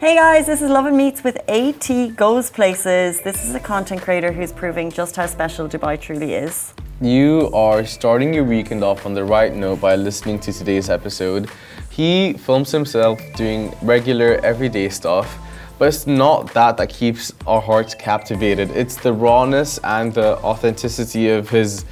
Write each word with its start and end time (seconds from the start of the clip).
Hey 0.00 0.14
guys, 0.14 0.46
this 0.46 0.62
is 0.62 0.70
Love 0.70 0.86
and 0.86 0.96
Meets 0.96 1.24
with 1.24 1.38
AT 1.50 2.14
Goes 2.14 2.50
Places. 2.50 3.20
This 3.20 3.44
is 3.44 3.56
a 3.56 3.58
content 3.58 4.00
creator 4.00 4.30
who's 4.30 4.52
proving 4.52 4.92
just 4.92 5.16
how 5.16 5.26
special 5.26 5.68
Dubai 5.68 6.00
truly 6.00 6.34
is. 6.34 6.72
You 7.00 7.50
are 7.52 7.84
starting 7.84 8.32
your 8.32 8.44
weekend 8.44 8.84
off 8.84 9.06
on 9.06 9.14
the 9.14 9.24
right 9.24 9.52
note 9.52 9.80
by 9.80 9.96
listening 9.96 10.38
to 10.38 10.52
today's 10.52 10.88
episode. 10.88 11.50
He 11.90 12.34
films 12.34 12.70
himself 12.70 13.20
doing 13.34 13.74
regular, 13.82 14.38
everyday 14.44 14.88
stuff, 14.88 15.36
but 15.80 15.88
it's 15.88 16.06
not 16.06 16.54
that 16.54 16.76
that 16.76 16.90
keeps 16.90 17.32
our 17.44 17.60
hearts 17.60 17.96
captivated. 17.96 18.70
It's 18.70 18.94
the 18.94 19.12
rawness 19.12 19.80
and 19.82 20.14
the 20.14 20.36
authenticity 20.44 21.28
of 21.30 21.48
his 21.48 21.84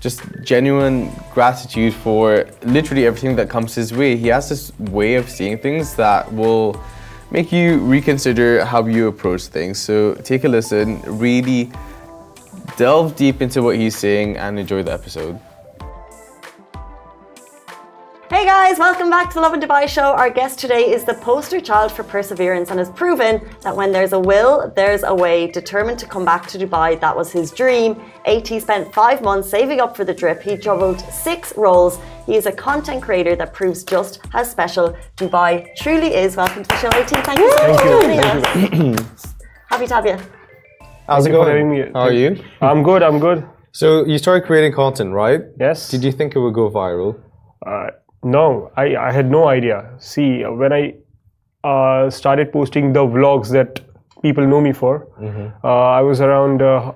just 0.00 0.22
genuine 0.42 1.12
gratitude 1.34 1.92
for 1.92 2.46
literally 2.62 3.04
everything 3.04 3.36
that 3.36 3.50
comes 3.50 3.74
his 3.74 3.92
way. 3.92 4.16
He 4.16 4.28
has 4.28 4.48
this 4.48 4.72
way 4.78 5.16
of 5.16 5.28
seeing 5.28 5.58
things 5.58 5.94
that 5.96 6.32
will 6.32 6.82
make 7.30 7.52
you 7.52 7.78
reconsider 7.78 8.64
how 8.64 8.84
you 8.86 9.08
approach 9.08 9.46
things. 9.46 9.78
So 9.78 10.14
take 10.14 10.44
a 10.44 10.48
listen, 10.48 11.02
really 11.06 11.70
delve 12.76 13.16
deep 13.16 13.42
into 13.42 13.62
what 13.62 13.76
he's 13.76 13.96
saying, 13.96 14.36
and 14.36 14.58
enjoy 14.58 14.82
the 14.82 14.92
episode. 14.92 15.38
Hey 18.34 18.46
guys, 18.46 18.80
welcome 18.80 19.10
back 19.10 19.28
to 19.28 19.34
the 19.34 19.42
Lovin 19.42 19.60
Dubai 19.60 19.86
show. 19.88 20.08
Our 20.22 20.28
guest 20.28 20.58
today 20.58 20.90
is 20.90 21.04
the 21.04 21.14
poster 21.14 21.60
child 21.60 21.92
for 21.92 22.02
perseverance 22.02 22.68
and 22.70 22.80
has 22.80 22.90
proven 22.90 23.40
that 23.60 23.76
when 23.76 23.92
there's 23.92 24.12
a 24.12 24.18
will, 24.18 24.72
there's 24.74 25.04
a 25.04 25.14
way. 25.14 25.46
Determined 25.46 26.00
to 26.00 26.06
come 26.06 26.24
back 26.24 26.48
to 26.48 26.58
Dubai, 26.58 27.00
that 27.00 27.16
was 27.16 27.30
his 27.30 27.52
dream. 27.52 28.02
AT 28.26 28.48
spent 28.60 28.92
five 28.92 29.22
months 29.22 29.48
saving 29.48 29.80
up 29.80 29.96
for 29.96 30.04
the 30.04 30.12
trip. 30.12 30.42
He 30.42 30.56
juggled 30.56 30.98
six 31.12 31.56
roles. 31.56 32.00
He 32.26 32.34
is 32.34 32.46
a 32.46 32.50
content 32.50 33.04
creator 33.04 33.36
that 33.36 33.54
proves 33.54 33.84
just 33.84 34.18
how 34.32 34.42
special 34.42 34.96
Dubai 35.16 35.72
truly 35.76 36.12
is. 36.12 36.34
Welcome 36.34 36.64
to 36.64 36.68
the 36.70 36.80
show, 36.82 36.88
AT. 36.88 37.10
Thank 37.24 37.38
you 37.38 37.52
so 37.56 37.68
much 37.68 37.80
for 37.82 37.88
joining 37.94 38.18
us. 38.18 39.34
Happy 39.70 39.86
to 39.86 39.94
have 39.94 40.06
you. 40.06 40.18
How's 41.06 41.24
it 41.24 41.30
going? 41.30 41.46
having 41.46 41.70
me. 41.70 41.82
How 41.94 42.08
are 42.10 42.12
you? 42.12 42.42
I'm 42.60 42.82
good. 42.82 43.04
I'm 43.04 43.20
good. 43.20 43.46
So 43.70 44.04
you 44.04 44.18
started 44.18 44.44
creating 44.44 44.72
content, 44.72 45.12
right? 45.12 45.42
Yes. 45.60 45.88
Did 45.88 46.02
you 46.02 46.10
think 46.10 46.34
it 46.34 46.40
would 46.40 46.54
go 46.54 46.68
viral? 46.68 47.20
Uh, 47.64 47.90
no, 48.24 48.70
I, 48.76 48.96
I 48.96 49.12
had 49.12 49.30
no 49.30 49.48
idea. 49.48 49.90
See, 49.98 50.42
when 50.44 50.72
I 50.72 50.94
uh, 51.62 52.10
started 52.10 52.52
posting 52.52 52.92
the 52.92 53.00
vlogs 53.00 53.50
that 53.50 53.80
people 54.22 54.46
know 54.46 54.60
me 54.60 54.72
for, 54.72 55.06
uh, 55.62 55.68
I 55.68 56.00
was 56.00 56.20
around 56.20 56.62
uh, 56.62 56.92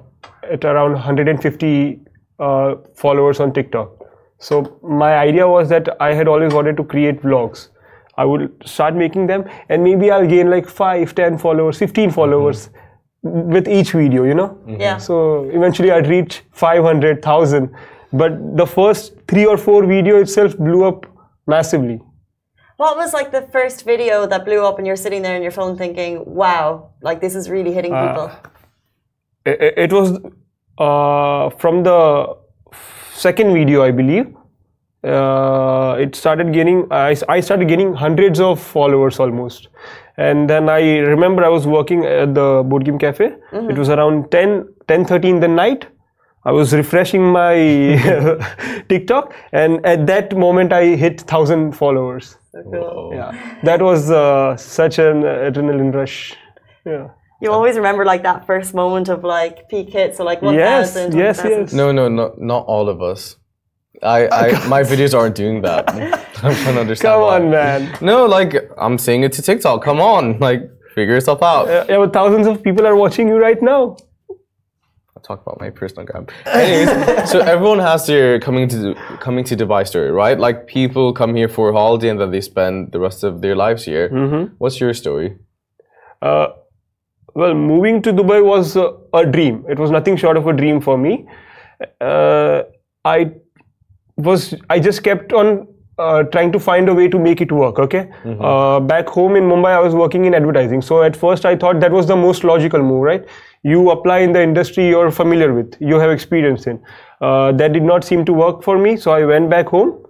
at 0.51 0.65
around 0.65 0.93
150 0.93 2.01
uh, 2.39 2.75
followers 2.95 3.41
on 3.41 3.53
TikTok. 3.53 3.91
So 4.39 4.79
my 4.83 5.17
idea 5.19 5.47
was 5.47 5.69
that 5.69 5.89
I 6.01 6.15
had 6.15 6.29
always 6.29 6.55
wanted 6.55 6.77
to 6.79 6.85
create 6.85 7.21
vlogs. 7.23 7.69
I 8.17 8.25
would 8.25 8.51
start 8.65 8.95
making 8.97 9.27
them, 9.27 9.45
and 9.69 9.85
maybe 9.85 10.11
I'll 10.11 10.27
gain 10.27 10.51
like 10.51 10.69
5, 10.69 11.15
10 11.15 11.39
followers, 11.39 11.79
15 11.79 12.11
followers 12.11 12.71
with 13.23 13.69
each 13.69 13.93
video, 13.93 14.25
you 14.25 14.35
know? 14.35 14.59
Yeah. 14.67 14.97
So 14.99 15.45
eventually 15.51 15.91
I'd 15.91 16.07
reach 16.09 16.43
500,000. 16.53 17.71
But 18.13 18.57
the 18.57 18.67
first 18.67 19.15
three 19.29 19.45
or 19.45 19.57
four 19.59 19.85
video 19.87 20.21
itself 20.21 20.57
blew 20.57 20.85
up 20.85 21.07
massively. 21.49 22.01
What 22.77 22.97
was 22.97 23.13
like 23.13 23.33
the 23.33 23.43
first 23.51 23.85
video 23.85 24.27
that 24.27 24.45
blew 24.45 24.65
up 24.65 24.79
and 24.79 24.87
you're 24.87 25.03
sitting 25.05 25.23
there 25.23 25.35
on 25.35 25.43
your 25.43 25.51
phone 25.51 25.77
thinking, 25.77 26.23
wow, 26.25 26.91
like 27.03 27.21
this 27.21 27.35
is 27.35 27.51
really 27.51 27.73
hitting 27.73 27.91
people? 27.91 28.31
It, 29.45 29.75
it 29.77 29.93
was 29.93 30.13
uh, 30.79 31.51
from 31.59 31.83
the 31.83 32.37
second 33.15 33.53
video, 33.53 33.83
I 33.83 33.91
believe. 33.91 34.33
Uh, 35.03 35.97
it 35.99 36.15
started 36.15 36.53
gaining, 36.53 36.87
I, 36.93 37.17
I 37.29 37.41
started 37.41 37.67
gaining 37.69 37.95
hundreds 37.95 38.39
of 38.39 38.61
followers 38.61 39.19
almost. 39.19 39.69
And 40.17 40.49
then 40.51 40.69
I 40.69 40.99
remember 40.99 41.45
I 41.45 41.49
was 41.49 41.67
working 41.67 42.05
at 42.05 42.35
the 42.35 42.63
board 42.65 42.85
game 42.85 42.99
cafe. 42.99 43.35
It 43.53 43.79
was 43.79 43.89
around 43.89 44.31
10, 44.31 44.69
10 44.87 45.25
in 45.25 45.41
the 45.41 45.49
night. 45.49 45.87
I 46.45 46.53
was 46.53 46.73
refreshing 46.73 47.23
my 47.33 47.55
TikTok, 48.89 49.35
and 49.53 49.85
at 49.85 50.07
that 50.07 50.37
moment 50.37 50.73
I 50.73 50.97
hit 50.97 51.21
thousand 51.23 51.73
followers. 51.73 52.37
Yeah, 52.55 53.59
that 53.65 53.83
was 53.83 54.11
uh, 54.11 54.57
such 54.57 54.99
an 54.99 55.23
adrenaline 55.23 55.95
rush. 55.95 56.35
Yeah. 56.85 57.09
You 57.41 57.53
always 57.53 57.77
remember 57.77 58.05
like 58.05 58.25
that 58.25 58.47
first 58.47 58.75
moment 58.75 59.09
of 59.09 59.23
like 59.23 59.69
peak 59.69 59.91
hit, 59.91 60.17
so 60.17 60.25
like 60.25 60.43
1,000. 60.43 61.15
Yes, 61.15 61.15
yes, 61.15 61.37
1,000. 61.39 61.61
yes. 61.61 61.73
No, 61.73 61.93
no, 61.93 62.09
no, 62.09 62.35
not 62.39 62.67
all 62.67 62.89
of 62.89 63.01
us. 63.01 63.37
I, 64.03 64.29
I, 64.33 64.69
my 64.69 64.83
videos 64.83 65.17
aren't 65.17 65.37
doing 65.37 65.63
that. 65.63 65.89
I'm 66.43 66.55
trying 66.55 66.75
to 66.75 66.81
understand. 66.81 67.13
Come 67.13 67.21
why. 67.21 67.35
on, 67.37 67.51
man. 67.51 67.97
No, 68.01 68.27
like 68.27 68.55
I'm 68.77 68.99
saying 68.99 69.23
it 69.23 69.33
to 69.33 69.43
TikTok. 69.43 69.85
Come 69.85 70.01
on, 70.01 70.39
like 70.41 70.63
figure 70.95 71.15
yourself 71.15 71.43
out. 71.43 71.69
Uh, 71.69 71.85
yeah, 71.89 71.99
but 71.99 72.13
thousands 72.13 72.47
of 72.47 72.63
people 72.63 72.87
are 72.87 72.97
watching 72.97 73.29
you 73.29 73.39
right 73.39 73.61
now. 73.63 73.97
Talk 75.29 75.43
about 75.43 75.61
my 75.61 75.69
personal 75.69 76.07
gram. 76.07 76.27
Anyways, 76.47 77.31
so 77.31 77.41
everyone 77.41 77.81
has 77.81 78.07
their 78.07 78.41
coming 78.41 78.67
to 78.69 78.95
coming 79.21 79.45
to 79.45 79.55
Dubai 79.55 79.87
story, 79.87 80.11
right? 80.11 80.39
Like 80.41 80.67
people 80.67 81.13
come 81.13 81.35
here 81.35 81.51
for 81.51 81.69
a 81.69 81.73
holiday 81.75 82.09
and 82.09 82.19
then 82.19 82.31
they 82.31 82.41
spend 82.41 82.93
the 82.93 82.99
rest 82.99 83.23
of 83.23 83.43
their 83.43 83.55
lives 83.55 83.85
here. 83.85 84.09
Mm-hmm. 84.09 84.55
What's 84.57 84.81
your 84.81 84.95
story? 84.95 85.37
Uh, 86.23 86.47
well, 87.35 87.53
moving 87.53 88.01
to 88.03 88.11
Dubai 88.11 88.43
was 88.43 88.75
uh, 88.75 88.91
a 89.13 89.27
dream. 89.27 89.67
It 89.69 89.79
was 89.79 89.91
nothing 89.91 90.17
short 90.17 90.39
of 90.39 90.47
a 90.47 90.55
dream 90.55 90.81
for 90.81 90.97
me. 90.97 91.29
Uh, 92.01 92.63
I 93.05 93.33
was 94.17 94.55
I 94.71 94.81
just 94.81 95.03
kept 95.03 95.35
on 95.35 95.68
uh, 95.99 96.23
trying 96.25 96.53
to 96.53 96.61
find 96.61 96.89
a 96.89 96.95
way 96.95 97.09
to 97.09 97.19
make 97.19 97.41
it 97.41 97.53
work. 97.53 97.79
Okay, 97.79 98.11
uh, 98.41 98.81
back 98.81 99.09
home 99.09 99.37
in 99.37 99.45
Mumbai, 99.45 99.71
I 99.71 99.81
was 99.81 99.95
working 99.95 100.25
in 100.25 100.35
advertising. 100.35 100.83
So 100.83 101.03
at 101.03 101.17
first, 101.17 101.45
I 101.45 101.57
thought 101.57 101.81
that 101.81 101.93
was 101.93 102.07
the 102.07 102.17
most 102.17 102.45
logical 102.45 102.83
move, 102.83 103.03
right? 103.03 103.27
You 103.63 103.91
apply 103.91 104.19
in 104.19 104.33
the 104.33 104.43
industry 104.43 104.89
you're 104.89 105.11
familiar 105.11 105.53
with, 105.53 105.75
you 105.81 105.97
have 105.97 106.11
experience 106.11 106.67
in. 106.67 106.81
Uh, 107.21 107.53
that 107.53 107.73
did 107.73 107.83
not 107.83 108.05
seem 108.05 108.25
to 108.25 108.33
work 108.33 108.63
for 108.63 108.79
me, 108.79 108.97
so 108.97 109.11
I 109.11 109.25
went 109.25 109.51
back 109.51 109.67
home 109.67 110.05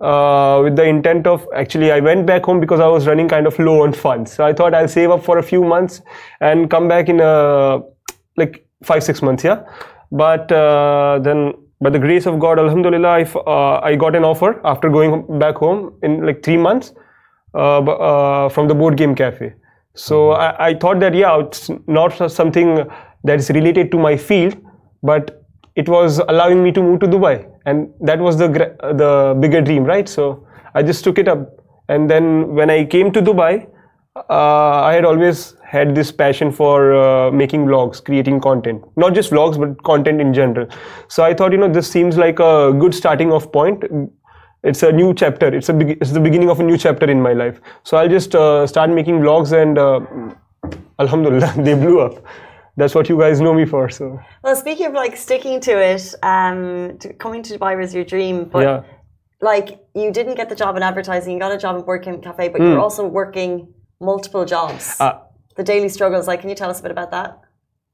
uh, 0.00 0.60
with 0.62 0.76
the 0.76 0.84
intent 0.84 1.26
of 1.26 1.46
actually 1.54 1.92
I 1.92 2.00
went 2.00 2.26
back 2.26 2.44
home 2.44 2.60
because 2.60 2.80
I 2.80 2.86
was 2.86 3.06
running 3.06 3.28
kind 3.28 3.46
of 3.46 3.58
low 3.58 3.82
on 3.82 3.92
funds. 3.92 4.32
So 4.32 4.44
I 4.44 4.52
thought 4.52 4.74
I'll 4.74 4.88
save 4.88 5.10
up 5.10 5.24
for 5.24 5.38
a 5.38 5.42
few 5.42 5.64
months 5.64 6.02
and 6.40 6.70
come 6.70 6.88
back 6.88 7.08
in 7.08 7.20
a 7.20 7.80
like 8.36 8.66
five 8.82 9.02
six 9.02 9.22
months, 9.22 9.44
yeah. 9.44 9.62
But 10.10 10.52
uh, 10.52 11.20
then, 11.22 11.54
by 11.82 11.90
the 11.90 11.98
grace 11.98 12.26
of 12.26 12.38
God, 12.38 12.58
Alhamdulillah, 12.58 13.08
I, 13.08 13.20
f- 13.22 13.36
uh, 13.36 13.78
I 13.80 13.96
got 13.96 14.14
an 14.14 14.24
offer 14.24 14.60
after 14.64 14.88
going 14.88 15.38
back 15.38 15.56
home 15.56 15.94
in 16.02 16.24
like 16.24 16.42
three 16.42 16.56
months 16.56 16.92
uh, 17.54 17.80
uh, 17.80 18.48
from 18.48 18.68
the 18.68 18.74
board 18.74 18.96
game 18.96 19.14
cafe. 19.14 19.52
So 19.94 20.32
I, 20.32 20.68
I 20.68 20.74
thought 20.74 21.00
that 21.00 21.14
yeah, 21.14 21.38
it's 21.40 21.70
not 21.86 22.30
something 22.30 22.86
that 23.24 23.38
is 23.38 23.50
related 23.50 23.90
to 23.92 23.98
my 23.98 24.16
field, 24.16 24.56
but 25.02 25.44
it 25.74 25.88
was 25.88 26.18
allowing 26.28 26.62
me 26.62 26.70
to 26.72 26.82
move 26.82 27.00
to 27.00 27.06
Dubai, 27.06 27.46
and 27.66 27.92
that 28.00 28.18
was 28.18 28.38
the 28.38 28.48
the 29.02 29.36
bigger 29.40 29.60
dream, 29.60 29.84
right? 29.84 30.08
So 30.08 30.46
I 30.74 30.82
just 30.82 31.02
took 31.04 31.18
it 31.18 31.28
up, 31.28 31.60
and 31.88 32.08
then 32.08 32.54
when 32.54 32.70
I 32.70 32.84
came 32.84 33.10
to 33.12 33.22
Dubai, 33.22 33.66
uh, 34.14 34.82
I 34.82 34.92
had 34.92 35.04
always 35.04 35.54
had 35.64 35.94
this 35.94 36.12
passion 36.12 36.52
for 36.52 36.94
uh, 36.94 37.30
making 37.30 37.64
vlogs, 37.64 38.04
creating 38.04 38.40
content, 38.40 38.84
not 38.96 39.14
just 39.14 39.30
vlogs 39.30 39.58
but 39.58 39.82
content 39.84 40.20
in 40.20 40.34
general. 40.34 40.68
So 41.08 41.24
I 41.24 41.32
thought, 41.32 41.52
you 41.52 41.58
know, 41.58 41.68
this 41.68 41.90
seems 41.90 42.18
like 42.18 42.38
a 42.38 42.74
good 42.78 42.94
starting 42.94 43.32
off 43.32 43.50
point. 43.50 43.84
It's 44.64 44.82
a 44.82 44.92
new 44.92 45.14
chapter. 45.14 45.48
It's 45.54 45.70
a 45.70 45.72
beg- 45.72 45.98
it's 46.00 46.12
the 46.12 46.20
beginning 46.20 46.50
of 46.50 46.60
a 46.60 46.62
new 46.62 46.76
chapter 46.76 47.10
in 47.10 47.22
my 47.22 47.32
life. 47.32 47.60
So 47.84 47.96
I'll 47.96 48.08
just 48.08 48.34
uh, 48.34 48.66
start 48.66 48.90
making 48.90 49.20
vlogs, 49.20 49.52
and 49.52 49.78
uh, 49.78 50.00
Alhamdulillah, 51.00 51.54
they 51.64 51.74
blew 51.74 52.00
up. 52.00 52.22
That's 52.76 52.94
what 52.94 53.08
you 53.08 53.18
guys 53.18 53.40
know 53.40 53.54
me 53.54 53.64
for. 53.64 53.88
So 53.88 54.20
Well, 54.44 54.56
speaking 54.56 54.86
of 54.86 54.92
like 54.92 55.16
sticking 55.16 55.58
to 55.60 55.72
it, 55.72 56.14
um, 56.22 56.98
to, 56.98 57.12
coming 57.14 57.42
to 57.44 57.58
Dubai 57.58 57.78
was 57.78 57.94
your 57.94 58.04
dream, 58.04 58.44
but 58.44 58.62
yeah. 58.62 58.82
like 59.40 59.80
you 59.94 60.12
didn't 60.12 60.34
get 60.34 60.48
the 60.48 60.54
job 60.54 60.76
in 60.76 60.82
advertising, 60.82 61.32
you 61.32 61.40
got 61.40 61.52
a 61.52 61.58
job 61.58 61.76
in 61.76 62.20
Cafe, 62.20 62.48
but 62.50 62.60
you're 62.60 62.78
also 62.78 63.06
working 63.06 63.72
multiple 64.02 64.44
jobs. 64.44 65.00
Uh, 65.00 65.18
the 65.56 65.62
daily 65.62 65.88
struggles, 65.88 66.26
like, 66.26 66.40
can 66.40 66.48
you 66.48 66.54
tell 66.56 66.70
us 66.70 66.80
a 66.80 66.82
bit 66.82 66.92
about 66.92 67.10
that? 67.10 67.40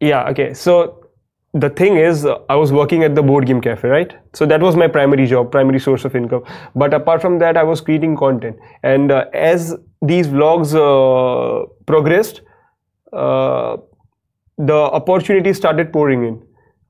Yeah, 0.01 0.29
okay. 0.31 0.55
So 0.55 1.09
the 1.55 1.71
thing 1.71 1.97
is, 1.97 2.27
I 2.49 2.55
was 2.55 2.73
working 2.73 3.03
at 3.05 3.15
the 3.15 3.23
board 3.23 3.47
game 3.47 3.61
cafe, 3.61 3.89
right? 3.89 4.15
So 4.33 4.47
that 4.47 4.61
was 4.61 4.77
my 4.77 4.87
primary 4.87 5.27
job, 5.27 5.51
primary 5.51 5.81
source 5.81 6.05
of 6.05 6.15
income. 6.15 6.45
But 6.75 6.95
apart 6.95 7.21
from 7.21 7.39
that, 7.41 7.57
I 7.57 7.63
was 7.63 7.81
creating 7.81 8.17
content. 8.17 8.59
And 8.83 9.11
uh, 9.11 9.27
as 9.33 9.75
these 10.03 10.29
vlogs 10.29 10.75
uh, 10.75 11.67
progressed, 11.87 12.43
uh, 13.13 13.79
the 14.59 14.75
opportunities 14.75 15.57
started 15.57 15.93
pouring 15.93 16.25
in. 16.25 16.43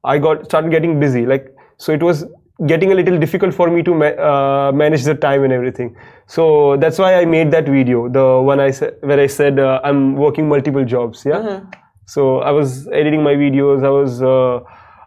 I 0.04 0.18
got 0.18 0.44
started 0.44 0.70
getting 0.70 0.98
busy. 1.00 1.26
Like 1.26 1.54
so, 1.76 1.92
it 1.92 2.02
was 2.02 2.24
getting 2.66 2.92
a 2.92 2.94
little 2.94 3.18
difficult 3.18 3.54
for 3.54 3.70
me 3.70 3.82
to 3.82 3.94
ma- 3.94 4.18
uh, 4.30 4.72
manage 4.72 5.04
the 5.04 5.14
time 5.14 5.44
and 5.44 5.52
everything. 5.52 5.96
So 6.26 6.76
that's 6.76 6.98
why 6.98 7.14
I 7.14 7.24
made 7.24 7.50
that 7.52 7.66
video, 7.66 8.08
the 8.08 8.40
one 8.40 8.60
I 8.60 8.70
said 8.70 8.96
where 9.00 9.20
I 9.20 9.26
said 9.26 9.58
uh, 9.58 9.80
I'm 9.84 10.16
working 10.16 10.48
multiple 10.48 10.84
jobs. 10.84 11.24
Yeah. 11.24 11.60
So 12.06 12.38
I 12.40 12.50
was 12.50 12.88
editing 12.88 13.22
my 13.22 13.34
videos. 13.34 13.84
I 13.84 13.90
was 13.90 14.22
uh, 14.22 14.60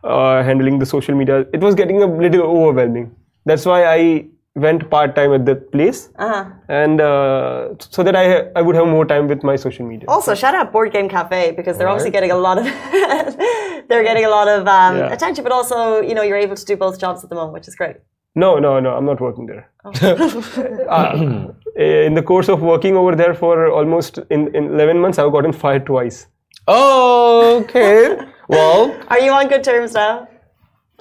uh, 0.03 0.43
handling 0.43 0.79
the 0.79 0.85
social 0.85 1.15
media. 1.15 1.45
It 1.53 1.59
was 1.59 1.75
getting 1.75 2.01
a 2.03 2.05
little 2.05 2.41
overwhelming. 2.41 3.15
That's 3.45 3.65
why 3.65 3.85
I 3.85 4.27
went 4.55 4.89
part 4.89 5.15
time 5.15 5.33
at 5.33 5.45
that 5.45 5.71
place, 5.71 6.09
Uh-huh. 6.19 6.45
and 6.67 6.99
uh, 7.01 7.69
so 7.79 8.03
that 8.03 8.15
I 8.15 8.25
I 8.59 8.61
would 8.61 8.75
have 8.75 8.87
more 8.87 9.05
time 9.05 9.27
with 9.27 9.43
my 9.43 9.55
social 9.55 9.85
media. 9.85 10.05
Also, 10.09 10.35
shout 10.35 10.55
out 10.55 10.71
Board 10.73 10.91
Game 10.91 11.07
Cafe 11.09 11.51
because 11.51 11.77
they're 11.77 11.87
obviously 11.87 12.11
getting 12.11 12.31
a 12.31 12.37
lot 12.37 12.57
of 12.57 12.65
they're 13.89 14.03
getting 14.03 14.25
a 14.25 14.29
lot 14.29 14.47
of 14.47 14.67
um, 14.67 14.97
Yeah. 14.97 15.13
attention, 15.13 15.43
but 15.43 15.53
also 15.53 16.01
you 16.01 16.13
know 16.13 16.21
you're 16.21 16.37
able 16.47 16.55
to 16.55 16.65
do 16.65 16.75
both 16.75 16.99
jobs 16.99 17.23
at 17.23 17.29
the 17.29 17.35
moment, 17.35 17.53
which 17.53 17.67
is 17.67 17.75
great. 17.75 17.95
No, 18.35 18.59
no, 18.59 18.79
no. 18.79 18.91
I'm 18.97 19.05
not 19.05 19.19
working 19.21 19.45
there. 19.45 19.69
Uh, 20.91 21.47
in 21.75 22.13
the 22.13 22.21
course 22.21 22.49
of 22.49 22.61
working 22.61 22.95
over 22.97 23.15
there 23.15 23.33
for 23.33 23.69
almost 23.71 24.19
in, 24.29 24.53
in 24.55 24.65
11 24.73 24.97
months, 24.99 25.17
I've 25.19 25.31
gotten 25.31 25.53
fired 25.53 25.85
twice. 25.85 26.27
Oh, 26.67 27.59
okay. 27.63 28.17
well, 28.49 28.93
Are 29.07 29.19
you 29.19 29.31
on 29.31 29.47
good 29.47 29.63
terms 29.63 29.93
now? 29.93 30.27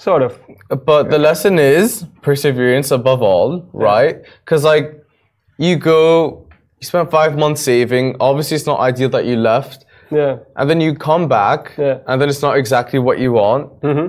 Sort 0.07 0.23
of. 0.23 0.33
but 0.87 1.11
the 1.11 1.19
lesson 1.19 1.59
is 1.59 2.07
perseverance 2.23 2.91
above 2.91 3.21
all, 3.23 3.69
right? 3.75 4.17
Because 4.43 4.63
like 4.73 4.87
you 5.59 5.77
go, 5.77 6.47
you 6.81 6.87
spent 6.93 7.11
five 7.11 7.33
months 7.37 7.61
saving. 7.61 8.17
Obviously, 8.19 8.55
it's 8.59 8.67
not 8.73 8.81
ideal 8.81 9.11
that 9.17 9.25
you 9.31 9.37
left, 9.37 9.85
Yeah. 10.11 10.39
and 10.57 10.65
then 10.71 10.81
you 10.81 10.95
come 10.95 11.29
back, 11.29 11.61
Yeah. 11.77 11.99
and 12.09 12.17
then 12.21 12.29
it's 12.31 12.41
not 12.49 12.57
exactly 12.57 12.99
what 12.99 13.19
you 13.19 13.33
want. 13.33 13.65
Mm-hmm. 13.83 14.09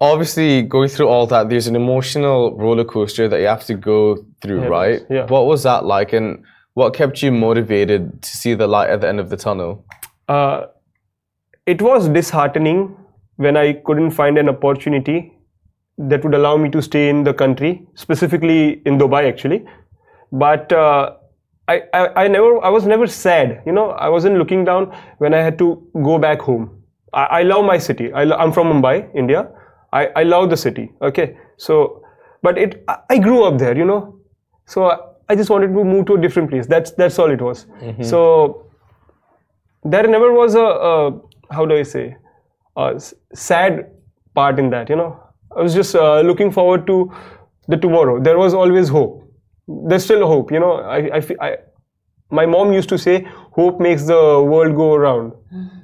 Obviously, 0.00 0.62
going 0.62 0.88
through 0.88 1.06
all 1.08 1.26
that, 1.28 1.48
there's 1.48 1.68
an 1.68 1.76
emotional 1.76 2.56
roller 2.58 2.84
coaster 2.84 3.28
that 3.28 3.40
you 3.40 3.46
have 3.46 3.64
to 3.66 3.74
go 3.74 4.00
through, 4.42 4.62
Yeah, 4.62 4.66
right? 4.78 5.00
yeah. 5.08 5.26
What 5.26 5.46
was 5.46 5.62
that 5.62 5.84
like, 5.84 6.12
and 6.12 6.42
what 6.74 6.94
kept 6.94 7.22
you 7.22 7.30
motivated 7.30 8.00
to 8.22 8.30
see 8.40 8.54
the 8.54 8.66
light 8.66 8.90
at 8.90 9.00
the 9.02 9.08
end 9.08 9.20
of 9.20 9.28
the 9.30 9.36
tunnel? 9.36 9.84
Uh, 10.28 10.62
it 11.66 11.80
was 11.80 12.08
disheartening 12.08 12.96
when 13.36 13.56
I 13.56 13.72
couldn't 13.72 14.10
find 14.10 14.38
an 14.38 14.48
opportunity 14.48 15.32
that 15.98 16.24
would 16.24 16.34
allow 16.34 16.56
me 16.56 16.68
to 16.70 16.82
stay 16.82 17.08
in 17.08 17.22
the 17.24 17.34
country, 17.34 17.86
specifically 17.94 18.82
in 18.86 18.98
Dubai, 18.98 19.28
actually. 19.28 19.64
But 20.32 20.72
uh, 20.72 21.16
I, 21.68 21.82
I, 21.92 22.24
I 22.24 22.28
never, 22.28 22.64
I 22.64 22.68
was 22.68 22.86
never 22.86 23.06
sad. 23.06 23.62
You 23.66 23.72
know, 23.72 23.90
I 23.90 24.08
wasn't 24.08 24.36
looking 24.36 24.64
down 24.64 24.94
when 25.18 25.34
I 25.34 25.38
had 25.38 25.58
to 25.58 25.86
go 26.02 26.18
back 26.18 26.40
home. 26.40 26.82
I, 27.12 27.24
I 27.24 27.42
love 27.42 27.64
my 27.64 27.78
city. 27.78 28.12
I, 28.12 28.22
I'm 28.22 28.52
from 28.52 28.68
Mumbai, 28.68 29.14
India. 29.14 29.48
I, 29.92 30.06
I 30.16 30.22
love 30.22 30.48
the 30.50 30.56
city. 30.56 30.90
Okay, 31.02 31.36
so, 31.58 32.02
but 32.42 32.56
it, 32.58 32.82
I, 32.88 32.96
I 33.10 33.18
grew 33.18 33.44
up 33.44 33.58
there. 33.58 33.76
You 33.76 33.84
know, 33.84 34.18
so 34.66 34.86
I, 34.86 34.98
I 35.28 35.34
just 35.36 35.50
wanted 35.50 35.68
to 35.68 35.84
move 35.84 36.06
to 36.06 36.14
a 36.14 36.20
different 36.20 36.50
place. 36.50 36.66
That's 36.66 36.92
that's 36.92 37.18
all 37.18 37.30
it 37.30 37.42
was. 37.42 37.66
So 38.02 38.70
there 39.84 40.06
never 40.06 40.32
was 40.32 40.54
a, 40.54 40.60
a 40.64 41.20
how 41.50 41.66
do 41.66 41.76
I 41.76 41.82
say 41.82 42.16
s- 42.76 43.14
sad 43.34 43.90
part 44.34 44.58
in 44.58 44.70
that. 44.70 44.88
You 44.88 44.96
know, 44.96 45.20
I 45.56 45.62
was 45.62 45.74
just 45.74 45.94
uh, 45.94 46.20
looking 46.20 46.50
forward 46.50 46.86
to 46.86 47.12
the 47.68 47.76
tomorrow. 47.76 48.20
There 48.20 48.38
was 48.38 48.54
always 48.54 48.88
hope. 48.88 49.22
There's 49.68 50.04
still 50.04 50.26
hope. 50.26 50.50
You 50.52 50.60
know, 50.60 50.72
I 50.76 51.18
I, 51.18 51.22
I 51.40 51.56
my 52.30 52.46
mom 52.46 52.72
used 52.72 52.88
to 52.88 52.98
say, 52.98 53.22
"Hope 53.60 53.80
makes 53.80 54.06
the 54.06 54.20
world 54.52 54.74
go 54.76 54.94
around," 54.94 55.32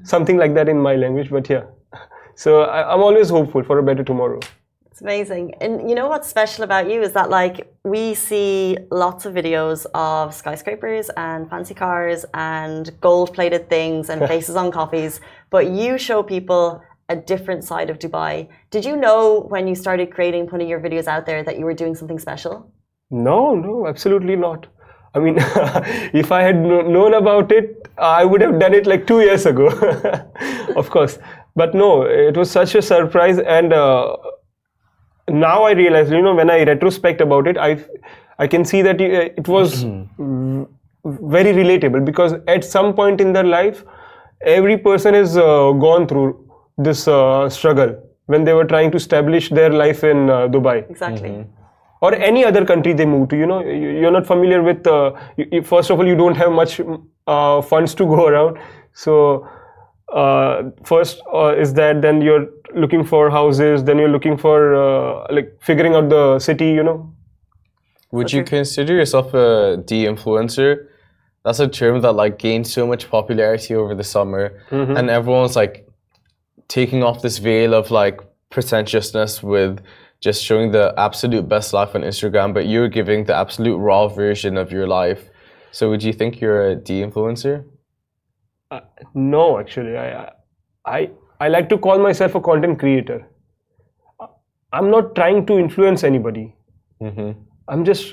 something 0.03 0.37
like 0.37 0.55
that 0.55 0.69
in 0.69 0.79
my 0.81 0.97
language. 0.97 1.31
But 1.31 1.49
yeah, 1.49 1.65
so 2.35 2.63
I, 2.63 2.93
I'm 2.93 3.01
always 3.01 3.29
hopeful 3.31 3.63
for 3.63 3.79
a 3.79 3.83
better 3.83 4.03
tomorrow. 4.03 4.41
It's 4.99 5.03
amazing. 5.05 5.55
And 5.61 5.89
you 5.89 5.95
know 5.95 6.09
what's 6.09 6.29
special 6.29 6.65
about 6.65 6.91
you 6.91 7.03
is 7.03 7.13
that 7.13 7.31
like 7.31 7.73
we 7.85 8.15
see 8.15 8.77
lots 8.91 9.27
of 9.27 9.33
videos 9.33 9.87
of 9.95 10.35
skyscrapers 10.35 11.09
and 11.17 11.49
fancy 11.49 11.73
cars 11.73 12.25
and 12.35 12.91
gold 13.01 13.33
plated 13.33 13.71
things 13.71 14.11
and 14.11 14.27
faces 14.33 14.57
on 14.57 14.73
coffees, 14.73 15.21
but 15.51 15.71
you 15.71 15.99
show 15.99 16.25
people 16.25 16.83
a 17.09 17.15
different 17.15 17.63
side 17.63 17.91
of 17.91 18.01
Dubai. 18.01 18.49
Did 18.73 18.85
you 18.85 18.97
know 18.97 19.47
when 19.49 19.69
you 19.69 19.77
started 19.77 20.13
creating, 20.13 20.49
putting 20.49 20.69
your 20.69 20.81
videos 20.81 21.07
out 21.07 21.27
there 21.27 21.45
that 21.45 21.61
you 21.61 21.65
were 21.65 21.75
doing 21.75 21.95
something 21.95 22.19
special? 22.19 22.69
No, 23.09 23.55
no, 23.55 23.87
absolutely 23.87 24.35
not. 24.35 24.67
I 25.15 25.21
mean, 25.21 25.37
if 26.23 26.33
I 26.33 26.43
had 26.43 26.57
kno- 26.57 26.83
known 26.83 27.15
about 27.15 27.53
it, 27.53 27.87
I 27.99 28.25
would 28.25 28.41
have 28.41 28.59
done 28.59 28.75
it 28.75 28.85
like 28.89 29.07
two 29.07 29.21
years 29.21 29.47
ago, 29.47 29.69
of 30.77 30.91
course. 30.91 31.21
But 31.55 31.73
no, 31.73 32.03
it 32.03 32.37
was 32.37 32.51
such 32.51 32.75
a 32.75 32.83
surprise, 32.83 33.39
and 33.39 33.73
uh, 33.73 34.17
now 35.31 35.63
I 35.65 35.73
realize, 35.73 36.11
you 36.11 36.23
know, 36.23 36.35
when 36.35 36.51
I 36.51 36.65
retrospect 36.65 37.21
about 37.21 37.47
it, 37.47 37.57
I, 37.57 37.85
I 38.39 38.47
can 38.47 38.65
see 38.65 38.83
that 38.83 39.01
it 39.01 39.35
it 39.39 39.49
was 39.49 39.85
v- 39.85 40.67
very 41.05 41.53
relatable 41.53 42.05
because 42.05 42.35
at 42.47 42.65
some 42.65 42.95
point 42.95 43.21
in 43.21 43.33
their 43.33 43.45
life, 43.45 43.85
every 44.43 44.77
person 44.79 45.15
has 45.15 45.37
uh, 45.37 45.73
gone 45.73 46.07
through 46.07 46.29
this 46.77 47.07
uh, 47.09 47.49
struggle 47.49 47.95
when 48.27 48.45
they 48.45 48.53
were 48.53 48.65
trying 48.65 48.91
to 48.91 48.97
establish 48.97 49.49
their 49.51 49.71
life 49.71 50.05
in 50.05 50.29
uh, 50.31 50.49
Dubai. 50.49 50.89
Exactly. 50.91 51.47
or 52.07 52.15
any 52.15 52.43
other 52.49 52.61
country 52.67 52.93
they 52.99 53.05
move 53.13 53.23
to 53.31 53.37
you 53.39 53.47
know 53.51 53.57
you- 53.69 53.95
you're 54.01 54.13
not 54.17 54.27
familiar 54.27 54.59
with 54.67 54.87
uh, 54.91 55.07
you, 55.39 55.47
you- 55.55 55.63
first 55.71 55.91
of 55.95 55.99
all 56.03 56.07
you 56.11 56.19
don't 56.21 56.37
have 56.43 56.53
much 56.59 56.75
uh, 56.81 57.61
funds 57.71 57.95
to 58.01 58.07
go 58.13 58.27
around. 58.33 58.59
So 59.05 59.15
uh, 60.13 60.63
first 60.85 61.21
uh, 61.35 61.55
is 61.57 61.75
that 61.75 62.01
then 62.03 62.21
you're 62.21 62.47
looking 62.75 63.05
for 63.05 63.31
houses 63.31 63.85
then 63.85 63.99
you're 63.99 64.09
looking 64.09 64.37
for 64.37 64.75
uh, 64.75 65.27
like 65.31 65.57
figuring 65.61 65.95
out 65.95 66.09
the 66.09 66.39
city 66.39 66.71
you 66.71 66.83
know 66.83 67.13
Would 68.13 68.33
you 68.33 68.43
consider 68.45 68.95
yourself 68.95 69.35
a 69.35 69.77
de-influencer? 69.85 70.87
That's 71.45 71.61
a 71.61 71.69
term 71.69 72.01
that 72.03 72.13
like 72.13 72.39
gained 72.39 72.67
so 72.67 72.87
much 72.87 73.09
popularity 73.11 73.75
over 73.75 73.95
the 73.95 74.05
summer, 74.05 74.45
and 74.97 75.11
everyone's 75.11 75.57
like 75.57 75.87
taking 76.69 77.03
off 77.03 77.21
this 77.23 77.39
veil 77.39 77.75
of 77.75 77.91
like 77.91 78.17
pretentiousness 78.51 79.43
with 79.43 79.81
just 80.21 80.43
showing 80.43 80.73
the 80.73 80.93
absolute 80.97 81.49
best 81.49 81.73
life 81.73 81.95
on 81.95 82.03
Instagram, 82.03 82.53
but 82.55 82.67
you're 82.67 82.89
giving 82.89 83.25
the 83.25 83.35
absolute 83.35 83.77
raw 83.79 84.09
version 84.09 84.57
of 84.57 84.73
your 84.73 84.87
life. 84.87 85.29
So 85.71 85.91
would 85.91 86.03
you 86.03 86.13
think 86.13 86.41
you're 86.41 86.69
a 86.71 86.75
de-influencer? 86.75 87.65
Uh, 88.71 88.81
no 89.15 89.59
actually 89.59 89.97
I, 89.97 90.31
I 90.85 91.11
i 91.41 91.49
like 91.49 91.69
to 91.71 91.79
call 91.79 91.99
myself 91.99 92.35
a 92.35 92.41
content 92.41 92.79
creator. 92.79 93.27
Uh, 94.21 94.27
I'm 94.73 94.91
not 94.91 95.15
trying 95.15 95.47
to 95.47 95.59
influence 95.59 96.05
anybody. 96.05 96.55
Mm-hmm. 97.01 97.41
I'm 97.69 97.85
just 97.85 98.13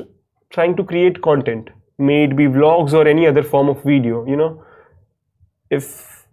trying 0.51 0.77
to 0.77 0.83
create 0.83 1.21
content. 1.21 1.71
May 1.97 2.23
it 2.25 2.35
be 2.37 2.45
vlogs 2.45 2.93
or 2.93 3.05
any 3.07 3.27
other 3.27 3.43
form 3.43 3.67
of 3.67 3.83
video 3.83 4.25
you 4.25 4.37
know? 4.37 4.63
If 5.69 6.25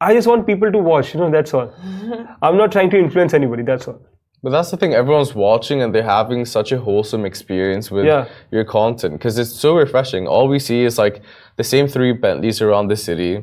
i 0.00 0.12
just 0.12 0.26
want 0.26 0.46
people 0.46 0.70
to 0.70 0.78
watch 0.78 1.14
you 1.14 1.20
know 1.20 1.30
that's 1.30 1.54
all. 1.54 1.72
I'm 2.42 2.58
not 2.58 2.72
trying 2.72 2.90
to 2.90 2.98
influence 2.98 3.32
anybody 3.32 3.62
that's 3.62 3.88
all 3.88 4.00
But 4.44 4.50
that's 4.50 4.70
the 4.70 4.76
thing, 4.76 4.92
everyone's 4.92 5.34
watching 5.34 5.80
and 5.82 5.94
they're 5.94 6.02
having 6.20 6.44
such 6.44 6.70
a 6.70 6.78
wholesome 6.78 7.24
experience 7.24 7.90
with 7.90 8.04
Yeah. 8.04 8.26
your 8.50 8.64
content 8.64 9.14
because 9.14 9.38
it's 9.38 9.54
so 9.64 9.74
refreshing. 9.74 10.26
All 10.28 10.46
we 10.48 10.58
see 10.58 10.84
is 10.84 10.98
like 10.98 11.22
the 11.56 11.64
same 11.64 11.86
three 11.88 12.12
Bentleys 12.12 12.60
around 12.60 12.88
the 12.88 12.96
city, 12.96 13.42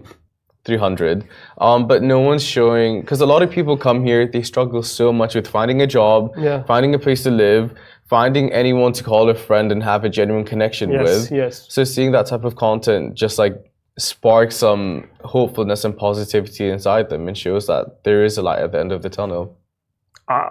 300, 0.63 1.24
um, 1.58 1.88
but 1.88 2.03
no 2.03 2.20
one's 2.20 2.43
showing 2.43 3.01
because 3.01 3.20
a 3.20 3.25
lot 3.25 3.41
of 3.41 3.50
people 3.50 3.75
come 3.88 4.05
here, 4.05 4.27
they 4.27 4.43
struggle 4.43 4.84
so 4.84 5.12
much 5.12 5.34
with 5.34 5.48
finding 5.48 5.81
a 5.81 5.88
job, 5.88 6.34
Yeah. 6.38 6.62
finding 6.74 6.93
a 6.93 7.00
place 7.00 7.24
to 7.24 7.31
live, 7.31 7.74
finding 8.08 8.53
anyone 8.53 8.93
to 8.93 9.03
call 9.03 9.27
a 9.29 9.34
friend 9.34 9.72
and 9.72 9.81
have 9.81 10.03
a 10.05 10.10
genuine 10.10 10.46
connection 10.46 10.91
yes 10.91 11.03
with. 11.03 11.31
yes 11.31 11.65
So 11.67 11.84
seeing 11.84 12.12
that 12.12 12.27
type 12.27 12.43
of 12.43 12.55
content 12.55 13.15
just 13.15 13.39
like 13.39 13.55
sparks 13.98 14.55
some 14.58 15.08
hopefulness 15.24 15.84
and 15.84 15.98
positivity 15.98 16.70
inside 16.70 17.10
them 17.10 17.27
and 17.27 17.36
shows 17.36 17.65
that 17.65 18.03
there 18.03 18.24
is 18.24 18.38
a 18.38 18.43
light 18.43 18.60
at 18.60 18.72
the 18.72 18.79
end 18.79 18.91
of 18.91 19.01
the 19.01 19.10
tunnel. 19.10 19.58
uh, 20.27 20.50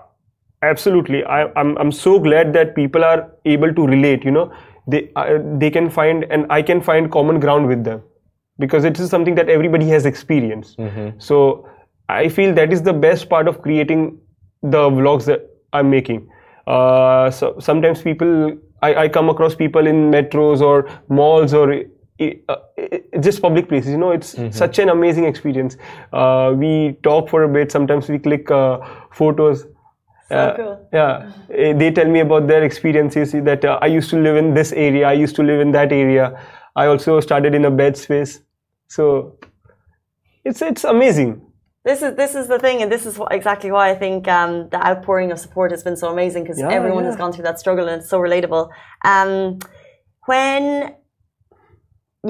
absolutely. 0.62 1.24
I, 1.24 1.44
I'm, 1.56 1.76
I'm 1.78 1.92
so 1.92 2.18
glad 2.18 2.52
that 2.52 2.74
people 2.74 3.04
are 3.04 3.30
able 3.44 3.72
to 3.74 3.86
relate 3.86 4.24
you 4.24 4.30
know. 4.30 4.52
They 4.86 5.10
uh, 5.16 5.38
they 5.58 5.70
can 5.70 5.90
find 5.90 6.24
and 6.30 6.46
i 6.50 6.62
can 6.62 6.80
find 6.80 7.10
common 7.12 7.38
ground 7.38 7.68
with 7.68 7.84
them 7.84 8.02
because 8.58 8.84
it 8.84 8.98
is 8.98 9.10
something 9.10 9.34
that 9.36 9.48
everybody 9.48 9.88
has 9.88 10.06
experienced. 10.06 10.78
So 11.18 11.66
i 12.08 12.28
feel 12.28 12.54
that 12.54 12.72
is 12.72 12.82
the 12.82 12.92
best 12.92 13.28
part 13.28 13.46
of 13.46 13.62
creating 13.62 14.18
the 14.62 14.90
vlogs 14.90 15.26
that 15.26 15.48
i'm 15.72 15.90
making. 15.90 16.28
Uh, 16.66 17.30
so 17.30 17.56
sometimes 17.58 18.02
people 18.02 18.56
I, 18.82 18.94
I 19.04 19.08
come 19.08 19.28
across 19.28 19.54
people 19.54 19.86
in 19.86 20.10
metros 20.10 20.60
or 20.60 20.88
malls 21.08 21.52
or 21.54 21.84
uh, 22.20 22.56
just 23.20 23.40
public 23.42 23.68
places 23.68 23.90
you 23.90 23.98
know. 23.98 24.10
It's 24.10 24.34
such 24.50 24.78
an 24.78 24.88
amazing 24.88 25.24
experience. 25.24 25.76
Uh, 26.12 26.54
we 26.56 26.96
talk 27.02 27.28
for 27.28 27.42
a 27.44 27.48
bit. 27.48 27.70
Sometimes 27.72 28.08
we 28.08 28.18
click 28.18 28.50
uh, 28.50 28.78
photos 29.10 29.66
So 30.30 30.36
uh, 30.38 30.56
cool. 30.56 30.74
yeah 30.92 31.12
Eh, 31.50 31.72
they 31.80 31.90
tell 31.98 32.08
me 32.16 32.20
about 32.20 32.46
their 32.50 32.62
experiences 32.70 33.32
that 33.50 33.64
uh, 33.64 33.78
i 33.86 33.88
used 33.98 34.10
to 34.14 34.18
live 34.26 34.36
in 34.42 34.54
this 34.58 34.70
area 34.86 35.04
i 35.12 35.16
used 35.24 35.36
to 35.38 35.42
live 35.50 35.60
in 35.66 35.72
that 35.78 35.90
area 35.96 36.26
i 36.82 36.86
also 36.92 37.20
started 37.28 37.54
in 37.60 37.64
a 37.70 37.70
bed 37.80 37.96
space 38.02 38.32
so 38.96 39.06
it's 40.44 40.62
it's 40.72 40.84
amazing 40.96 41.32
This 41.88 42.02
is 42.06 42.12
this 42.16 42.32
is 42.40 42.46
the 42.52 42.58
thing, 42.64 42.82
and 42.82 42.92
this 42.94 43.04
is 43.10 43.14
exactly 43.36 43.70
why 43.76 43.84
I 43.92 43.94
think 44.00 44.28
um, 44.38 44.68
the 44.72 44.80
outpouring 44.88 45.30
of 45.34 45.38
support 45.44 45.68
has 45.74 45.82
been 45.86 45.96
so 45.96 46.08
amazing 46.16 46.42
because 46.44 46.60
Yeah, 46.62 46.78
everyone 46.78 47.04
has 47.08 47.16
gone 47.20 47.32
through 47.32 47.46
that 47.48 47.58
struggle 47.62 47.86
and 47.90 47.96
it's 48.02 48.10
so 48.14 48.18
relatable. 48.26 48.64
Um, 49.12 49.34
when 50.32 50.64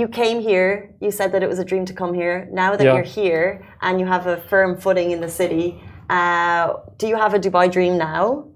you 0.02 0.06
came 0.08 0.38
here, 0.50 0.94
you 1.00 1.10
said 1.10 1.32
that 1.32 1.42
it 1.42 1.48
was 1.48 1.58
a 1.58 1.64
dream 1.64 1.84
to 1.90 1.94
come 2.02 2.12
here. 2.22 2.36
Now 2.62 2.76
that 2.76 2.84
Yeah. 2.84 2.94
you're 2.94 3.12
here 3.20 3.46
and 3.86 3.98
you 4.00 4.06
have 4.14 4.24
a 4.34 4.36
firm 4.52 4.70
footing 4.84 5.10
in 5.10 5.20
the 5.20 5.32
city, 5.40 5.66
uh, 6.10 6.74
do 6.98 7.08
you 7.08 7.16
have 7.16 7.34
a 7.34 7.38
Dubai 7.38 7.70
dream 7.70 7.98
now? 7.98 8.48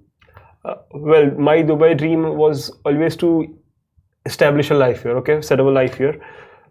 Uh, 0.64 0.74
well, 0.92 1.30
my 1.32 1.62
Dubai 1.62 1.96
dream 1.96 2.36
was 2.36 2.70
always 2.84 3.16
to 3.16 3.54
establish 4.26 4.70
a 4.70 4.74
life 4.74 5.02
here. 5.02 5.16
Okay, 5.18 5.40
set 5.40 5.60
up 5.60 5.66
a 5.66 5.70
life 5.70 5.94
here. 5.96 6.20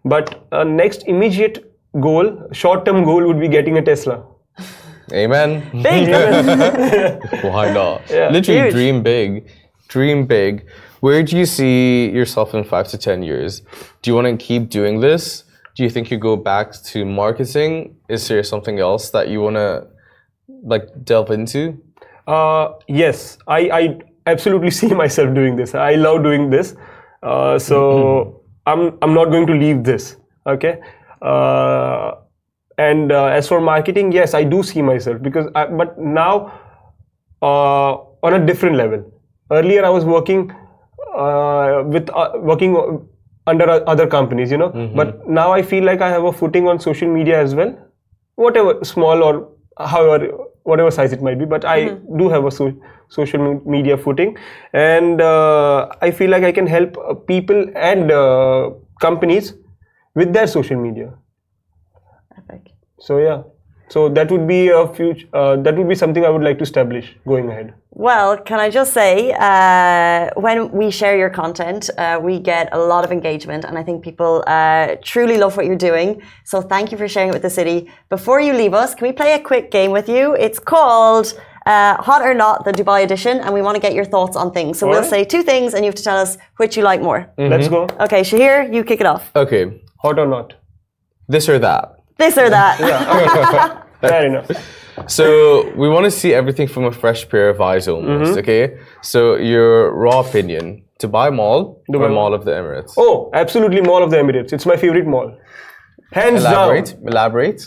But 0.04 0.46
uh, 0.52 0.64
next 0.64 1.04
immediate 1.06 1.72
goal, 2.00 2.48
short-term 2.52 3.04
goal, 3.04 3.26
would 3.26 3.40
be 3.40 3.48
getting 3.48 3.78
a 3.78 3.82
Tesla. 3.82 4.24
Amen. 5.12 5.60
Big. 5.82 6.08
Why 7.44 7.72
not? 7.72 8.02
Yeah. 8.10 8.30
Literally, 8.30 8.62
Huge. 8.62 8.72
dream 8.72 9.02
big. 9.02 9.48
Dream 9.88 10.26
big. 10.26 10.66
Where 11.00 11.22
do 11.22 11.36
you 11.36 11.46
see 11.46 12.10
yourself 12.10 12.54
in 12.54 12.64
five 12.64 12.88
to 12.88 12.98
ten 12.98 13.22
years? 13.22 13.60
Do 14.02 14.10
you 14.10 14.14
want 14.14 14.26
to 14.28 14.36
keep 14.36 14.70
doing 14.70 15.00
this? 15.00 15.44
Do 15.76 15.82
you 15.82 15.90
think 15.90 16.10
you 16.10 16.18
go 16.18 16.36
back 16.36 16.72
to 16.92 17.04
marketing? 17.04 17.96
Is 18.08 18.28
there 18.28 18.42
something 18.42 18.78
else 18.78 19.10
that 19.10 19.28
you 19.28 19.40
want 19.40 19.56
to 19.56 19.86
like 20.64 20.88
delve 21.04 21.30
into? 21.30 21.78
Uh, 22.26 22.72
yes, 22.88 23.38
I, 23.46 23.58
I 23.70 23.98
absolutely 24.26 24.70
see 24.80 24.88
myself 24.88 25.34
doing 25.34 25.56
this. 25.56 25.74
I 25.74 25.94
love 25.94 26.22
doing 26.22 26.50
this. 26.50 26.74
Uh, 27.22 27.58
so 27.58 28.42
I'm, 28.66 28.98
I'm 29.02 29.14
not 29.14 29.26
going 29.26 29.46
to 29.46 29.54
leave 29.54 29.84
this. 29.84 30.16
Okay. 30.46 30.80
Uh, 31.22 32.12
and 32.76 33.12
uh, 33.12 33.26
as 33.26 33.48
for 33.48 33.60
marketing, 33.60 34.12
yes, 34.12 34.34
I 34.34 34.44
do 34.44 34.62
see 34.62 34.82
myself 34.82 35.22
because, 35.22 35.46
I, 35.54 35.66
but 35.66 35.98
now 35.98 36.60
uh, 37.42 37.92
on 38.22 38.34
a 38.34 38.44
different 38.44 38.76
level. 38.76 39.10
Earlier, 39.50 39.84
I 39.84 39.90
was 39.90 40.04
working 40.04 40.50
uh, 41.14 41.82
with 41.86 42.08
uh, 42.10 42.32
working 42.36 43.06
under 43.46 43.66
other 43.88 44.06
companies, 44.06 44.50
you 44.50 44.56
know. 44.56 44.70
But 44.94 45.28
now 45.28 45.52
I 45.52 45.62
feel 45.62 45.84
like 45.84 46.00
I 46.00 46.08
have 46.08 46.24
a 46.24 46.32
footing 46.32 46.66
on 46.66 46.80
social 46.80 47.08
media 47.08 47.40
as 47.40 47.54
well, 47.54 47.76
whatever 48.36 48.82
small 48.82 49.22
or 49.22 49.48
however 49.78 50.28
whatever 50.64 50.90
size 50.90 51.12
it 51.12 51.22
might 51.22 51.38
be. 51.38 51.44
But 51.44 51.64
I 51.64 51.96
do 52.18 52.28
have 52.28 52.44
a 52.44 52.50
so- 52.50 52.74
social 53.08 53.60
media 53.64 53.96
footing, 53.96 54.36
and 54.72 55.20
uh, 55.20 55.88
I 56.02 56.10
feel 56.10 56.30
like 56.30 56.42
I 56.42 56.52
can 56.52 56.66
help 56.66 56.98
uh, 56.98 57.14
people 57.14 57.66
and 57.76 58.10
uh, 58.10 58.70
companies 59.00 59.54
with 60.14 60.32
their 60.32 60.46
social 60.46 60.76
media. 60.76 61.12
Epic. 62.38 62.72
So 62.98 63.18
yeah, 63.18 63.42
so 63.88 64.08
that 64.08 64.30
would 64.30 64.46
be 64.46 64.68
a 64.68 64.86
future. 64.88 65.28
Uh, 65.32 65.56
that 65.56 65.76
would 65.76 65.88
be 65.88 65.94
something 65.94 66.24
I 66.24 66.30
would 66.30 66.42
like 66.42 66.58
to 66.58 66.64
establish 66.64 67.16
going 67.26 67.50
ahead. 67.50 67.74
Well, 67.96 68.36
can 68.38 68.58
I 68.58 68.70
just 68.70 68.92
say, 68.92 69.32
uh, 69.38 70.30
when 70.34 70.72
we 70.72 70.90
share 70.90 71.16
your 71.16 71.30
content, 71.30 71.90
uh, 71.96 72.18
we 72.20 72.40
get 72.40 72.68
a 72.72 72.78
lot 72.78 73.04
of 73.04 73.12
engagement, 73.12 73.64
and 73.64 73.78
I 73.78 73.84
think 73.84 74.02
people 74.02 74.42
uh, 74.48 74.96
truly 75.00 75.36
love 75.38 75.56
what 75.56 75.66
you're 75.66 75.76
doing. 75.76 76.20
So 76.44 76.60
thank 76.60 76.90
you 76.90 76.98
for 76.98 77.06
sharing 77.06 77.28
it 77.28 77.32
with 77.32 77.42
the 77.42 77.50
city. 77.50 77.88
Before 78.08 78.40
you 78.40 78.52
leave 78.52 78.74
us, 78.74 78.96
can 78.96 79.06
we 79.06 79.12
play 79.12 79.34
a 79.34 79.38
quick 79.40 79.70
game 79.70 79.92
with 79.92 80.08
you? 80.08 80.34
It's 80.34 80.58
called 80.58 81.34
uh, 81.66 82.02
Hot 82.02 82.22
or 82.22 82.34
Not, 82.34 82.64
the 82.64 82.72
Dubai 82.72 83.04
edition, 83.04 83.38
and 83.38 83.54
we 83.54 83.62
want 83.62 83.76
to 83.76 83.80
get 83.80 83.94
your 83.94 84.04
thoughts 84.04 84.36
on 84.36 84.50
things. 84.50 84.76
So 84.80 84.88
we'll 84.88 84.96
Alright. 84.96 85.10
say 85.10 85.24
two 85.24 85.44
things, 85.44 85.72
and 85.74 85.84
you 85.84 85.88
have 85.88 85.94
to 85.94 86.02
tell 86.02 86.18
us 86.18 86.36
which 86.56 86.76
you 86.76 86.82
like 86.82 87.00
more. 87.00 87.30
Let's 87.38 87.68
go. 87.68 87.84
Okay, 88.00 88.22
Shahir, 88.22 88.74
you 88.74 88.82
kick 88.82 89.00
it 89.00 89.06
off. 89.06 89.30
Okay, 89.36 89.80
Hot 90.02 90.18
or 90.18 90.26
not? 90.26 90.54
this 91.28 91.48
or 91.48 91.60
that. 91.60 91.94
This 92.18 92.36
or 92.36 92.50
that. 92.50 93.86
Fair 94.00 94.26
enough. 94.26 94.50
So 95.08 95.70
we 95.76 95.88
want 95.88 96.04
to 96.04 96.10
see 96.10 96.32
everything 96.34 96.68
from 96.68 96.84
a 96.84 96.92
fresh 96.92 97.28
pair 97.28 97.48
of 97.48 97.60
eyes, 97.60 97.88
almost. 97.88 98.38
Okay. 98.38 98.78
So 99.02 99.36
your 99.36 99.92
raw 99.94 100.20
opinion: 100.20 100.82
Dubai 101.00 101.34
Mall 101.34 101.82
or 101.88 101.94
Dubai 101.94 102.08
Mall. 102.08 102.30
Mall 102.30 102.34
of 102.34 102.44
the 102.44 102.52
Emirates? 102.52 102.94
Oh, 102.96 103.30
absolutely, 103.34 103.80
Mall 103.80 104.02
of 104.02 104.10
the 104.10 104.16
Emirates. 104.16 104.52
It's 104.52 104.66
my 104.66 104.76
favorite 104.76 105.06
mall. 105.06 105.36
Hands 106.12 106.40
Elaborate. 106.40 106.94
down. 106.94 107.08
Elaborate. 107.08 107.66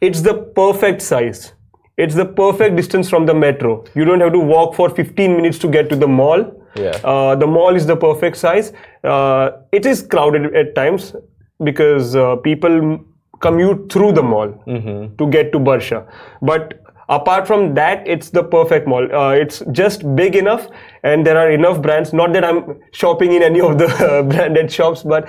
It's 0.00 0.20
the 0.20 0.34
perfect 0.34 1.02
size. 1.02 1.52
It's 1.96 2.14
the 2.14 2.26
perfect 2.26 2.76
distance 2.76 3.08
from 3.08 3.24
the 3.26 3.34
metro. 3.34 3.84
You 3.94 4.04
don't 4.04 4.20
have 4.20 4.32
to 4.32 4.38
walk 4.38 4.74
for 4.74 4.90
15 4.90 5.34
minutes 5.36 5.58
to 5.60 5.68
get 5.68 5.88
to 5.88 5.96
the 5.96 6.06
mall. 6.06 6.44
Yeah. 6.76 6.90
Uh, 7.02 7.34
the 7.34 7.46
mall 7.46 7.74
is 7.74 7.86
the 7.86 7.96
perfect 7.96 8.36
size. 8.36 8.72
Uh, 9.02 9.50
it 9.72 9.86
is 9.86 10.02
crowded 10.02 10.54
at 10.54 10.74
times 10.74 11.16
because 11.64 12.14
uh, 12.14 12.36
people 12.36 13.00
commute 13.40 13.92
through 13.92 14.12
the 14.12 14.22
mall 14.22 14.52
to 14.66 15.30
get 15.30 15.52
to 15.52 15.58
Barsha. 15.58 16.06
But 16.42 16.82
apart 17.08 17.46
from 17.46 17.74
that, 17.74 18.06
it's 18.06 18.30
the 18.30 18.42
perfect 18.42 18.86
mall. 18.86 19.14
Uh, 19.14 19.30
it's 19.30 19.62
just 19.72 20.14
big 20.16 20.36
enough, 20.36 20.68
and 21.02 21.26
there 21.26 21.38
are 21.38 21.50
enough 21.50 21.82
brands. 21.82 22.12
Not 22.12 22.32
that 22.32 22.44
I'm 22.44 22.80
shopping 22.92 23.32
in 23.32 23.42
any 23.42 23.60
of 23.60 23.78
the 23.78 24.24
branded 24.28 24.72
shops, 24.72 25.02
but 25.02 25.28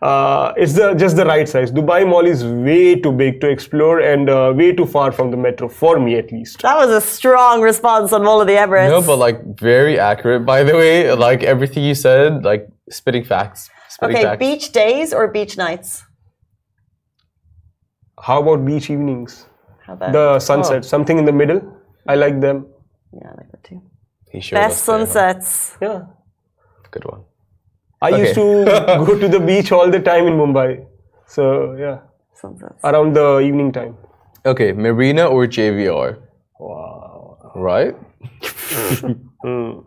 uh, 0.00 0.52
it's 0.56 0.74
the 0.74 0.94
just 0.94 1.16
the 1.16 1.24
right 1.24 1.48
size. 1.48 1.72
Dubai 1.72 2.06
Mall 2.08 2.24
is 2.24 2.44
way 2.44 2.94
too 2.94 3.10
big 3.10 3.40
to 3.40 3.48
explore 3.48 3.98
and 4.00 4.30
uh, 4.30 4.52
way 4.54 4.72
too 4.72 4.86
far 4.86 5.10
from 5.10 5.30
the 5.30 5.36
metro 5.36 5.68
for 5.68 5.98
me 5.98 6.16
at 6.16 6.30
least. 6.30 6.62
that 6.62 6.76
was 6.76 6.90
a 6.90 7.00
strong 7.00 7.60
response 7.60 8.12
on 8.12 8.22
Mall 8.22 8.40
of 8.40 8.46
the 8.46 8.54
Emirates. 8.54 8.90
No, 8.90 9.02
but 9.02 9.16
like 9.16 9.42
very 9.58 9.98
accurate, 9.98 10.46
by 10.46 10.62
the 10.62 10.74
way. 10.74 11.12
Like 11.12 11.42
everything 11.42 11.82
you 11.84 11.94
said, 11.94 12.44
like 12.44 12.68
spitting 12.90 13.24
facts. 13.24 13.70
Spitting 13.88 14.16
okay, 14.16 14.24
facts. 14.24 14.38
beach 14.38 14.72
days 14.72 15.12
or 15.12 15.26
beach 15.28 15.56
nights? 15.56 16.04
How 18.22 18.40
about 18.42 18.64
beach 18.64 18.90
evenings? 18.90 19.46
How 19.86 19.94
about 19.94 20.12
The 20.12 20.38
sunset, 20.40 20.78
oh. 20.78 20.82
something 20.82 21.18
in 21.18 21.24
the 21.24 21.32
middle. 21.32 21.60
I 22.06 22.14
like 22.14 22.40
them. 22.40 22.66
Yeah, 23.12 23.28
I 23.32 23.34
like 23.36 23.50
that 23.52 23.64
too. 23.64 23.80
He 24.30 24.40
showed 24.40 24.56
Best 24.56 24.80
us 24.80 24.86
there, 24.86 24.98
huh? 24.98 25.04
sunsets. 25.06 25.76
Yeah. 25.80 26.02
Good 26.90 27.04
one. 27.04 27.22
I 28.00 28.10
used 28.10 28.34
to 28.34 28.64
go 29.06 29.18
to 29.18 29.28
the 29.28 29.40
beach 29.40 29.72
all 29.72 29.90
the 29.90 30.00
time 30.00 30.26
in 30.26 30.34
Mumbai. 30.34 30.86
So 31.26 31.74
yeah, 31.74 31.98
Sunsets. 32.34 32.80
around 32.84 33.14
the 33.14 33.38
evening 33.40 33.72
time. 33.72 33.96
Okay, 34.46 34.72
Marina 34.72 35.26
or 35.26 35.46
JBR? 35.46 36.18
Wow. 36.60 37.52
Right? 37.54 37.94
Hmm. 39.44 39.80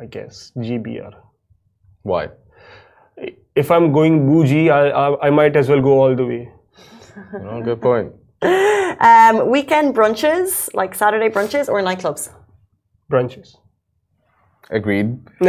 I 0.00 0.06
guess 0.06 0.52
JBR. 0.56 1.12
Why? 2.02 2.28
If 3.54 3.70
I'm 3.70 3.92
going 3.92 4.26
bougie, 4.26 4.70
I, 4.70 4.88
I 4.88 5.26
I 5.26 5.30
might 5.30 5.56
as 5.56 5.68
well 5.68 5.80
go 5.80 6.00
all 6.02 6.14
the 6.16 6.26
way. 6.26 6.42
Oh, 7.46 7.60
good 7.62 7.80
point. 7.82 8.12
Um, 9.08 9.48
weekend 9.50 9.94
brunches, 9.94 10.72
like 10.74 10.94
Saturday 10.94 11.28
brunches 11.28 11.68
or 11.68 11.80
nightclubs? 11.82 12.30
Brunches. 13.10 13.56
Agreed. 14.70 15.18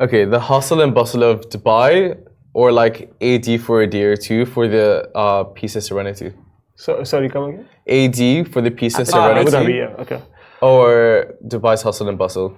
okay, 0.00 0.24
the 0.24 0.40
hustle 0.40 0.80
and 0.80 0.94
bustle 0.94 1.22
of 1.22 1.48
Dubai, 1.50 2.16
or 2.54 2.72
like 2.72 3.12
AD 3.20 3.60
for 3.60 3.82
a 3.82 3.86
day 3.86 4.04
or 4.04 4.16
two 4.16 4.46
for 4.46 4.66
the 4.68 5.10
uh, 5.14 5.44
peace 5.44 5.74
and 5.74 5.84
serenity. 5.84 6.32
So 6.76 7.04
sorry, 7.04 7.28
come 7.28 7.44
again. 7.50 7.68
AD 7.86 8.50
for 8.52 8.62
the 8.62 8.70
peace 8.70 8.96
and 8.98 9.08
Ah, 9.12 9.32
Abu 9.32 9.50
serenity, 9.50 9.72
Dhabi. 9.72 9.76
Yeah. 9.82 10.02
Okay. 10.02 10.20
or 10.62 11.34
Dubai's 11.46 11.82
hustle 11.82 12.08
and 12.08 12.16
bustle. 12.16 12.56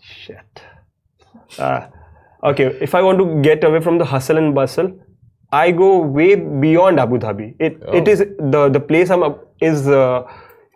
Shit. 0.00 0.62
Ah, 1.58 1.88
okay, 2.42 2.76
if 2.80 2.94
I 2.94 3.02
want 3.02 3.18
to 3.18 3.42
get 3.42 3.64
away 3.64 3.80
from 3.80 3.98
the 3.98 4.04
hustle 4.04 4.36
and 4.36 4.54
bustle, 4.54 4.92
I 5.52 5.70
go 5.70 5.98
way 5.98 6.34
beyond 6.34 7.00
Abu 7.00 7.18
Dhabi. 7.18 7.54
It 7.58 7.82
it 7.92 8.08
is 8.08 8.18
the 8.54 8.68
the 8.68 8.80
place 8.80 9.10
I'm 9.10 9.22
up 9.22 9.54
is 9.60 9.86
uh, 9.88 10.24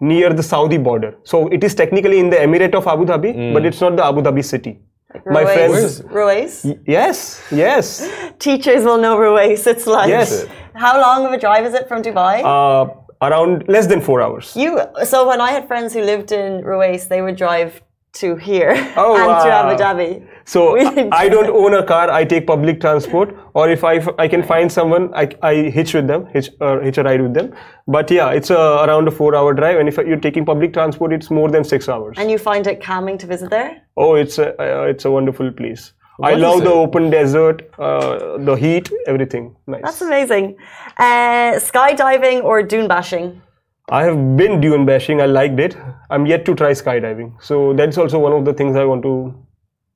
near 0.00 0.32
the 0.32 0.42
Saudi 0.42 0.78
border. 0.78 1.16
So 1.24 1.48
it 1.48 1.64
is 1.64 1.74
technically 1.74 2.18
in 2.18 2.30
the 2.30 2.36
Emirate 2.36 2.74
of 2.74 2.86
Abu 2.86 3.04
Dhabi, 3.04 3.52
but 3.52 3.66
it's 3.66 3.80
not 3.80 3.96
the 3.96 4.04
Abu 4.04 4.22
Dhabi 4.22 4.44
city. 4.44 4.78
My 5.26 5.42
Ruwais. 5.42 5.54
friends. 5.54 6.00
Ruwais. 6.02 6.80
Yes, 6.86 7.42
yes. 7.50 8.08
Teachers 8.38 8.84
will 8.84 8.98
know 8.98 9.16
Ruwais. 9.18 9.66
It's 9.66 9.86
like. 9.86 10.08
Yes. 10.08 10.46
How 10.74 11.00
long 11.00 11.26
of 11.26 11.32
a 11.32 11.38
drive 11.38 11.66
is 11.66 11.74
it 11.74 11.88
from 11.88 12.02
Dubai? 12.02 12.34
Uh, 12.44 12.94
around 13.22 13.64
less 13.68 13.86
than 13.86 14.00
four 14.00 14.22
hours. 14.22 14.54
you. 14.56 14.80
So 15.04 15.26
when 15.26 15.40
I 15.40 15.50
had 15.50 15.66
friends 15.66 15.92
who 15.92 16.02
lived 16.02 16.32
in 16.32 16.62
Ruwais, 16.62 17.08
they 17.08 17.22
would 17.22 17.36
drive 17.36 17.82
to 18.12 18.36
here 18.36 18.72
Oh, 18.96 19.14
and 19.16 19.42
to 19.42 19.48
wow. 19.48 19.70
Abu 19.70 19.82
Dhabi. 19.82 20.28
So 20.44 20.76
I, 21.12 21.28
do 21.28 21.36
don't 21.36 21.50
own 21.50 21.74
a 21.74 21.84
car. 21.84 22.10
I 22.10 22.24
take 22.24 22.46
public 22.46 22.80
transport, 22.80 23.36
or 23.54 23.70
if 23.70 23.84
I, 23.84 24.04
I 24.18 24.26
can 24.26 24.42
find 24.42 24.70
someone, 24.70 25.14
I, 25.14 25.28
I 25.42 25.54
hitch 25.70 25.94
with 25.94 26.08
them, 26.08 26.26
hitch 26.26 26.50
or 26.60 26.80
hitch 26.82 26.98
a 26.98 27.04
ride 27.04 27.22
with 27.22 27.34
them. 27.34 27.54
But 27.86 28.10
yeah, 28.10 28.30
it's 28.30 28.50
a, 28.50 28.58
around 28.58 29.06
a 29.06 29.10
four-hour 29.12 29.54
drive, 29.54 29.78
and 29.78 29.88
if 29.88 29.96
you're 29.96 30.16
taking 30.18 30.44
public 30.44 30.72
transport, 30.72 31.12
it's 31.12 31.30
more 31.30 31.50
than 31.50 31.62
six 31.62 31.88
hours. 31.88 32.16
And 32.18 32.30
you 32.30 32.38
find 32.38 32.66
it 32.66 32.82
calming 32.82 33.16
to 33.18 33.26
visit 33.26 33.50
there? 33.50 33.82
oh, 33.96 34.14
it's 34.14 34.38
a 34.38 34.48
uh, 34.60 34.84
it's 34.84 35.04
a 35.04 35.10
wonderful 35.10 35.52
place. 35.52 35.92
I 36.22 36.34
love 36.34 36.64
the 36.64 36.70
open 36.70 37.08
desert, 37.10 37.62
uh, 37.78 38.36
the 38.38 38.54
heat, 38.54 38.90
everything. 39.06 39.56
Nice. 39.66 39.80
That's 39.82 40.02
amazing. 40.02 40.56
Uh, 40.98 41.52
skydiving 41.68 42.44
or 42.44 42.62
dune 42.62 42.88
bashing? 42.88 43.40
I 43.90 44.04
have 44.04 44.36
been 44.36 44.60
dune 44.60 44.86
bashing. 44.86 45.20
I 45.20 45.26
liked 45.26 45.58
it. 45.58 45.76
I'm 46.10 46.24
yet 46.24 46.44
to 46.46 46.54
try 46.54 46.70
skydiving, 46.70 47.42
so 47.42 47.74
that's 47.74 47.98
also 47.98 48.18
one 48.18 48.32
of 48.32 48.44
the 48.44 48.52
things 48.52 48.76
I 48.76 48.84
want 48.84 49.02
to 49.02 49.34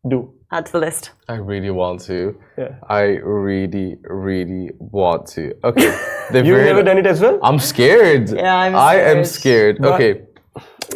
do. 0.08 0.32
Add 0.50 0.66
to 0.66 0.72
the 0.72 0.80
list. 0.80 1.12
I 1.28 1.34
really 1.34 1.70
want 1.70 2.00
to. 2.02 2.36
Yeah. 2.58 2.74
I 2.88 3.02
really, 3.22 3.96
really 4.02 4.70
want 4.78 5.26
to. 5.28 5.54
Okay. 5.64 5.96
The 6.30 6.42
You've 6.42 6.64
never 6.64 6.82
done 6.82 6.96
it 6.96 7.06
as 7.06 7.20
well? 7.20 7.38
I'm 7.42 7.58
scared. 7.58 8.30
Yeah, 8.30 8.56
I'm 8.56 8.72
scared. 8.72 8.82
I 8.82 8.94
am 9.10 9.24
scared. 9.26 9.76
scared. 9.76 9.94
Okay. 9.94 10.22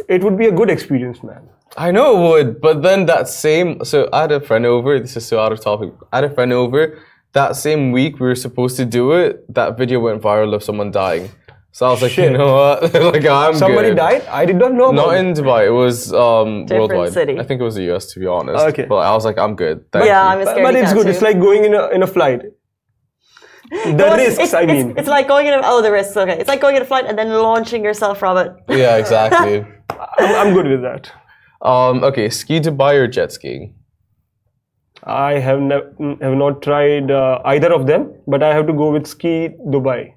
It 0.09 0.25
would 0.25 0.39
be 0.39 0.47
a 0.47 0.53
good 0.53 0.71
experience, 0.71 1.23
man. 1.23 1.51
I 1.77 1.91
know 1.91 2.17
it 2.17 2.29
would, 2.29 2.61
but 2.63 2.83
then 2.83 3.05
that 3.07 3.29
same 3.29 3.85
so 3.85 4.09
I 4.11 4.23
had 4.23 4.33
a 4.33 4.41
friend 4.41 4.65
over, 4.65 4.99
this 4.99 5.19
is 5.19 5.27
so 5.27 5.39
out 5.39 5.53
of 5.53 5.61
topic. 5.61 5.93
I 6.13 6.17
had 6.17 6.25
a 6.25 6.35
friend 6.35 6.51
over, 6.53 6.99
that 7.33 7.57
same 7.57 7.93
week 7.93 8.21
we 8.21 8.27
were 8.27 8.35
supposed 8.35 8.77
to 8.79 8.87
do 8.87 9.13
it, 9.13 9.53
that 9.55 9.77
video 9.77 10.01
went 10.01 10.23
viral 10.23 10.55
of 10.55 10.63
someone 10.63 10.91
dying. 10.91 11.31
So 11.79 11.87
I 11.87 11.91
was 11.95 12.03
like, 12.03 12.11
Shit. 12.11 12.33
you 12.33 12.37
know 12.39 12.53
what? 12.55 12.93
like 13.15 13.25
I'm 13.25 13.55
Somebody 13.55 13.91
good. 13.91 13.99
died. 13.99 14.23
I 14.27 14.45
did 14.51 14.57
not 14.63 14.73
know. 14.79 14.91
Not 14.91 15.11
about 15.11 15.19
in 15.19 15.27
Dubai. 15.35 15.59
It 15.67 15.71
was 15.83 16.13
um, 16.13 16.67
Different 16.67 16.91
worldwide. 16.93 17.13
city. 17.19 17.35
I 17.39 17.45
think 17.49 17.61
it 17.61 17.67
was 17.71 17.77
the 17.81 17.85
US, 17.93 18.07
to 18.15 18.19
be 18.23 18.27
honest. 18.27 18.65
Okay. 18.71 18.87
But 18.93 18.97
I 19.11 19.13
was 19.19 19.25
like, 19.29 19.39
I'm 19.39 19.55
good. 19.61 19.85
Thank 19.93 20.07
Yeah, 20.07 20.23
you. 20.25 20.31
I'm 20.31 20.41
a 20.41 20.45
But, 20.47 20.57
but 20.65 20.75
it's 20.81 20.93
good. 20.93 21.05
too. 21.05 21.11
It's 21.13 21.23
like 21.29 21.39
going 21.39 21.63
in 21.69 21.75
a 21.83 21.85
in 21.99 22.03
a 22.03 22.11
flight. 22.17 22.43
The 23.71 23.95
Well, 24.01 24.17
risks, 24.17 24.41
it's- 24.47 24.55
I 24.55 24.63
it's- 24.65 24.77
mean. 24.77 24.99
it's, 24.99 25.09
like 25.17 25.29
going 25.29 25.47
in. 25.47 25.55
A, 25.55 25.61
oh, 25.63 25.81
the 25.87 25.93
risks. 25.93 26.17
Okay, 26.17 26.37
it's 26.41 26.49
like 26.49 26.61
going 26.67 26.75
in 26.81 26.83
a 26.83 26.91
flight 26.93 27.05
and 27.07 27.17
then 27.23 27.29
launching 27.47 27.85
yourself 27.85 28.19
from 28.25 28.39
it. 28.45 28.51
yeah, 28.83 28.97
exactly. 28.97 29.57
I'm, 30.19 30.35
I'm 30.43 30.55
good 30.59 30.67
with 30.75 30.83
that. 30.89 31.13
um, 31.63 32.03
okay, 32.11 32.29
ski 32.31 32.61
Dubai 32.69 32.93
or 33.03 33.07
jet 33.07 33.31
skiing? 33.39 33.75
I 35.05 35.33
have 35.49 35.61
ne- 35.61 36.17
have 36.27 36.37
not 36.45 36.63
tried 36.63 37.11
uh, 37.23 37.41
either 37.57 37.73
of 37.81 37.87
them, 37.87 38.13
but 38.27 38.43
I 38.43 38.55
have 38.61 38.67
to 38.67 38.73
go 38.85 38.91
with 38.91 39.07
ski 39.17 39.35
Dubai. 39.77 40.15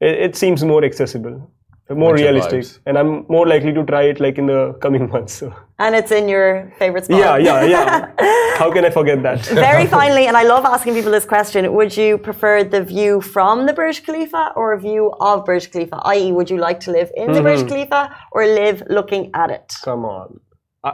It, 0.00 0.14
it 0.26 0.36
seems 0.36 0.64
more 0.64 0.84
accessible, 0.84 1.50
more 1.90 2.12
Winter 2.12 2.24
realistic, 2.24 2.60
vibes. 2.60 2.78
and 2.86 2.98
I'm 2.98 3.26
more 3.28 3.46
likely 3.46 3.72
to 3.72 3.84
try 3.84 4.02
it 4.04 4.20
like 4.20 4.38
in 4.38 4.46
the 4.46 4.72
coming 4.80 5.08
months. 5.12 5.34
So. 5.34 5.54
And 5.78 5.94
it's 5.94 6.12
in 6.12 6.28
your 6.28 6.72
favorite 6.78 7.04
spot. 7.06 7.18
Yeah, 7.18 7.36
yeah, 7.36 7.64
yeah. 7.64 8.56
How 8.58 8.70
can 8.72 8.84
I 8.84 8.90
forget 8.90 9.22
that? 9.22 9.44
Very 9.46 9.86
finally, 9.98 10.26
and 10.26 10.36
I 10.36 10.44
love 10.44 10.64
asking 10.64 10.94
people 10.94 11.10
this 11.10 11.24
question: 11.24 11.72
Would 11.72 11.96
you 11.96 12.18
prefer 12.18 12.62
the 12.64 12.82
view 12.82 13.20
from 13.20 13.66
the 13.66 13.72
Burj 13.72 14.04
Khalifa 14.04 14.52
or 14.56 14.72
a 14.72 14.80
view 14.80 15.12
of 15.20 15.44
Burj 15.44 15.70
Khalifa? 15.72 15.96
I.e., 16.04 16.32
would 16.32 16.48
you 16.50 16.58
like 16.58 16.80
to 16.80 16.90
live 16.92 17.10
in 17.16 17.32
the 17.32 17.42
Burj 17.42 17.60
mm-hmm. 17.60 17.68
Khalifa 17.68 18.16
or 18.32 18.46
live 18.46 18.82
looking 18.88 19.30
at 19.34 19.50
it? 19.50 19.74
Come 19.82 20.04
on. 20.04 20.40
I, 20.84 20.92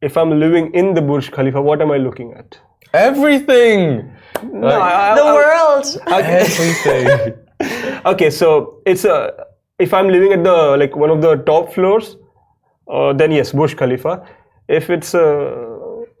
if 0.00 0.16
I'm 0.16 0.38
living 0.38 0.72
in 0.74 0.94
the 0.94 1.02
Burj 1.02 1.32
Khalifa, 1.32 1.60
what 1.60 1.82
am 1.82 1.90
I 1.90 1.96
looking 1.96 2.32
at? 2.34 2.58
Everything! 2.92 4.12
No, 4.44 4.68
I- 4.68 5.10
I- 5.10 5.14
The 5.16 5.24
I- 5.24 5.34
world. 5.34 5.84
Everything. 6.06 7.34
okay 8.12 8.30
so 8.30 8.80
it's 8.86 9.04
a 9.04 9.16
if 9.78 9.92
i'm 9.94 10.08
living 10.08 10.32
at 10.32 10.44
the 10.44 10.76
like 10.76 10.96
one 10.96 11.10
of 11.10 11.20
the 11.22 11.36
top 11.50 11.72
floors 11.72 12.16
uh, 12.88 13.12
then 13.12 13.32
yes 13.32 13.52
burj 13.52 13.76
khalifa. 13.76 14.26
If 14.68 14.88
it's 14.90 15.14
uh, 15.14 15.24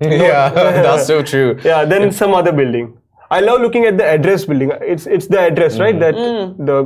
yeah, 0.00 0.50
that's 0.84 1.06
so 1.06 1.22
true. 1.22 1.58
yeah 1.64 1.84
then 1.84 2.12
some 2.12 2.34
other 2.34 2.52
building. 2.52 2.96
I 3.30 3.40
love 3.40 3.60
looking 3.60 3.84
at 3.84 3.96
the 3.96 4.04
address 4.04 4.44
building. 4.44 4.72
It's 4.80 5.06
it's 5.06 5.26
the 5.26 5.40
address 5.40 5.78
right? 5.78 5.98
That 5.98 6.14
the 6.14 6.76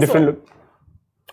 different 0.00 0.26
look 0.26 0.57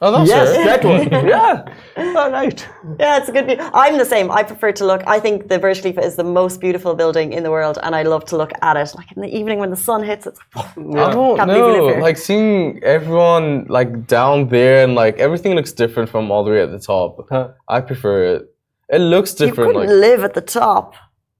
Oh, 0.01 0.11
that's 0.11 0.29
yes 0.29 0.55
her. 0.57 0.63
that 0.65 0.83
one 0.83 1.25
yeah 1.33 2.19
all 2.19 2.29
right 2.31 2.67
Yeah, 2.99 3.17
it's 3.17 3.29
a 3.29 3.31
good 3.31 3.45
view. 3.45 3.57
I'm 3.73 3.97
the 3.97 4.05
same. 4.05 4.29
I 4.31 4.43
prefer 4.43 4.71
to 4.73 4.85
look. 4.85 5.01
I 5.07 5.19
think 5.19 5.47
the 5.47 5.57
Burj 5.59 5.81
Khalifa 5.81 6.01
is 6.01 6.15
the 6.15 6.23
most 6.23 6.59
beautiful 6.59 6.93
building 6.95 7.33
in 7.33 7.43
the 7.43 7.51
world, 7.51 7.77
and 7.83 7.95
I 7.95 8.03
love 8.03 8.23
to 8.25 8.37
look 8.37 8.51
at 8.61 8.75
it. 8.77 8.89
Like 8.95 9.11
in 9.15 9.21
the 9.21 9.29
evening 9.39 9.57
when 9.59 9.69
the 9.69 9.81
sun 9.89 10.03
hits, 10.03 10.27
it's. 10.27 10.39
I 10.55 11.11
don't 11.17 11.37
Can't 11.37 11.49
believe 11.49 11.65
we 11.65 11.71
live 11.81 11.97
know. 11.97 12.03
Like 12.03 12.17
seeing 12.17 12.83
everyone 12.83 13.65
like 13.69 14.07
down 14.07 14.49
there 14.49 14.83
and 14.83 14.95
like 14.95 15.17
everything 15.17 15.53
looks 15.55 15.71
different 15.71 16.09
from 16.09 16.29
all 16.31 16.43
the 16.43 16.51
way 16.51 16.61
at 16.61 16.71
the 16.71 16.79
top. 16.79 17.25
Huh. 17.29 17.49
I 17.67 17.81
prefer 17.81 18.35
it. 18.35 18.41
It 18.89 18.99
looks 18.99 19.33
different. 19.33 19.69
You 19.73 19.79
couldn't 19.81 19.89
Like 19.89 20.09
live 20.09 20.23
at 20.23 20.33
the 20.33 20.41
top, 20.41 20.93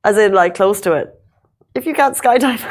as 0.03 0.17
in 0.17 0.33
like 0.33 0.55
close 0.55 0.79
to 0.81 0.93
it. 0.93 1.07
If 1.75 1.85
you 1.85 1.93
can't 1.93 2.15
skydive. 2.15 2.61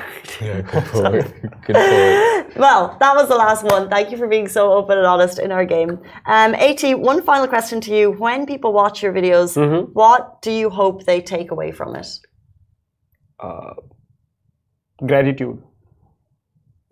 yeah, 0.40 0.62
good 0.62 0.84
point. 0.92 1.62
good 1.66 1.76
point. 1.76 2.56
well, 2.56 2.96
that 3.00 3.14
was 3.14 3.28
the 3.28 3.36
last 3.36 3.62
one. 3.64 3.88
Thank 3.90 4.10
you 4.10 4.16
for 4.16 4.26
being 4.26 4.48
so 4.48 4.72
open 4.72 4.96
and 4.96 5.06
honest 5.06 5.38
in 5.38 5.52
our 5.52 5.64
game. 5.66 5.90
Um, 6.26 6.54
AT, 6.54 6.82
one 6.98 7.22
final 7.22 7.46
question 7.46 7.80
to 7.82 7.94
you: 7.94 8.10
When 8.12 8.46
people 8.46 8.72
watch 8.72 9.02
your 9.02 9.12
videos, 9.12 9.56
Mm-hmm. 9.56 9.92
what 9.92 10.40
do 10.40 10.50
you 10.50 10.70
hope 10.70 11.04
they 11.04 11.20
take 11.20 11.50
away 11.50 11.70
from 11.72 11.94
it? 11.96 12.06
gratitude 15.06 15.58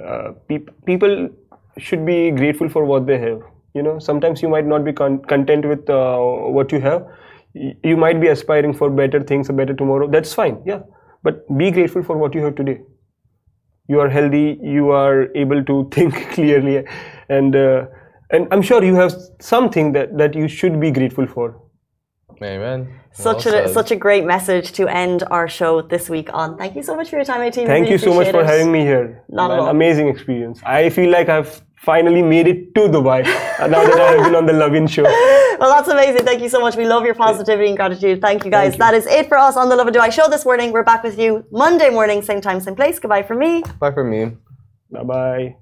uh, 0.04 0.33
peop- 0.49 0.71
people 0.85 1.28
should 1.78 2.04
be 2.04 2.31
grateful 2.31 2.69
for 2.69 2.85
what 2.85 3.07
they 3.07 3.19
have 3.19 3.40
you 3.75 3.83
know 3.83 3.99
sometimes 3.99 4.42
you 4.42 4.49
might 4.49 4.66
not 4.66 4.85
be 4.85 4.92
con- 4.92 5.23
content 5.33 5.64
with 5.64 5.88
uh, 5.88 6.19
what 6.59 6.73
you 6.73 6.81
have 6.81 7.07
Y- 7.54 7.76
you 7.85 7.97
might 7.97 8.21
be 8.21 8.28
aspiring 8.28 8.75
for 8.75 8.90
better 8.90 9.23
things 9.23 9.49
a 9.49 9.52
better 9.52 9.73
tomorrow 9.83 10.09
that's 10.16 10.35
fine 10.35 10.61
yeah 10.66 10.81
but 11.23 11.47
be 11.57 11.71
grateful 11.71 12.03
for 12.03 12.17
what 12.17 12.35
you 12.35 12.43
have 12.45 12.55
today 12.55 12.79
you 13.89 14.01
are 14.01 14.09
healthy 14.09 14.59
you 14.63 14.91
are 14.91 15.29
able 15.35 15.65
to 15.65 15.89
think 15.97 16.15
clearly 16.31 16.85
and 17.29 17.57
uh, 17.57 17.85
and 18.31 18.49
i'm 18.51 18.63
sure 18.63 18.83
you 18.85 18.95
have 18.95 19.13
something 19.41 19.93
that 19.93 20.17
that 20.19 20.35
you 20.35 20.49
should 20.49 20.81
be 20.81 20.91
grateful 20.91 21.27
for 21.27 21.51
Amen. 22.43 22.89
Such 23.13 23.45
Well 23.47 23.55
a 23.55 23.69
said. 23.69 23.75
such 23.75 23.91
a 23.91 23.97
great 23.97 24.25
message 24.25 24.73
to 24.73 24.89
end 24.89 25.23
our 25.31 25.47
show 25.49 25.83
this 25.83 26.09
week 26.11 26.29
on. 26.33 26.57
Thank 26.57 26.75
you 26.75 26.83
so 26.83 26.97
much 26.97 27.11
for 27.11 27.17
your 27.17 27.25
time, 27.25 27.41
AT. 27.43 27.55
Thank 27.55 27.89
you 27.89 27.99
so 27.99 28.15
much 28.15 28.31
for 28.31 28.45
having 28.45 28.73
me 28.73 28.81
here. 28.81 29.23
Not 29.29 29.51
at 29.51 29.59
An 29.59 29.65
all. 29.65 29.69
amazing 29.71 30.09
experience. 30.09 30.61
I 30.65 30.89
feel 30.91 31.11
like 31.11 31.29
I've 31.29 31.63
finally 31.83 32.23
made 32.23 32.47
it 32.47 32.75
to 32.75 32.83
Dubai 32.88 33.25
now 33.25 33.83
that 33.88 34.01
I 34.01 34.12
have 34.12 34.25
been 34.25 34.35
on 34.35 34.47
the 34.47 34.53
Lovin 34.53 34.87
show. 34.87 35.07
Well, 35.62 35.71
that's 35.71 35.87
amazing. 35.87 36.25
Thank 36.25 36.42
you 36.42 36.49
so 36.49 36.59
much. 36.59 36.75
We 36.75 36.87
love 36.87 37.05
your 37.05 37.14
positivity 37.14 37.68
and 37.68 37.77
gratitude. 37.77 38.21
Thank 38.21 38.45
you, 38.45 38.51
guys. 38.51 38.71
Thank 38.71 38.75
you. 38.75 38.79
That 38.79 38.95
is 38.95 39.07
it 39.07 39.29
for 39.29 39.38
us 39.38 39.57
on 39.57 39.68
the 39.68 39.77
Lovin 39.77 39.95
Dubai 39.95 40.11
show 40.11 40.29
this 40.29 40.45
morning. 40.45 40.73
We're 40.73 40.83
back 40.83 41.05
with 41.05 41.16
you 41.21 41.45
Monday 41.53 41.88
morning, 41.88 42.21
same 42.21 42.40
time, 42.40 42.59
same 42.59 42.75
place. 42.75 42.99
Goodbye 42.99 43.23
from 43.23 43.38
me. 43.38 43.62
Bye 43.79 43.92
for 43.92 44.03
me. 44.03 44.33
Bye 44.90 45.05
bye. 45.05 45.57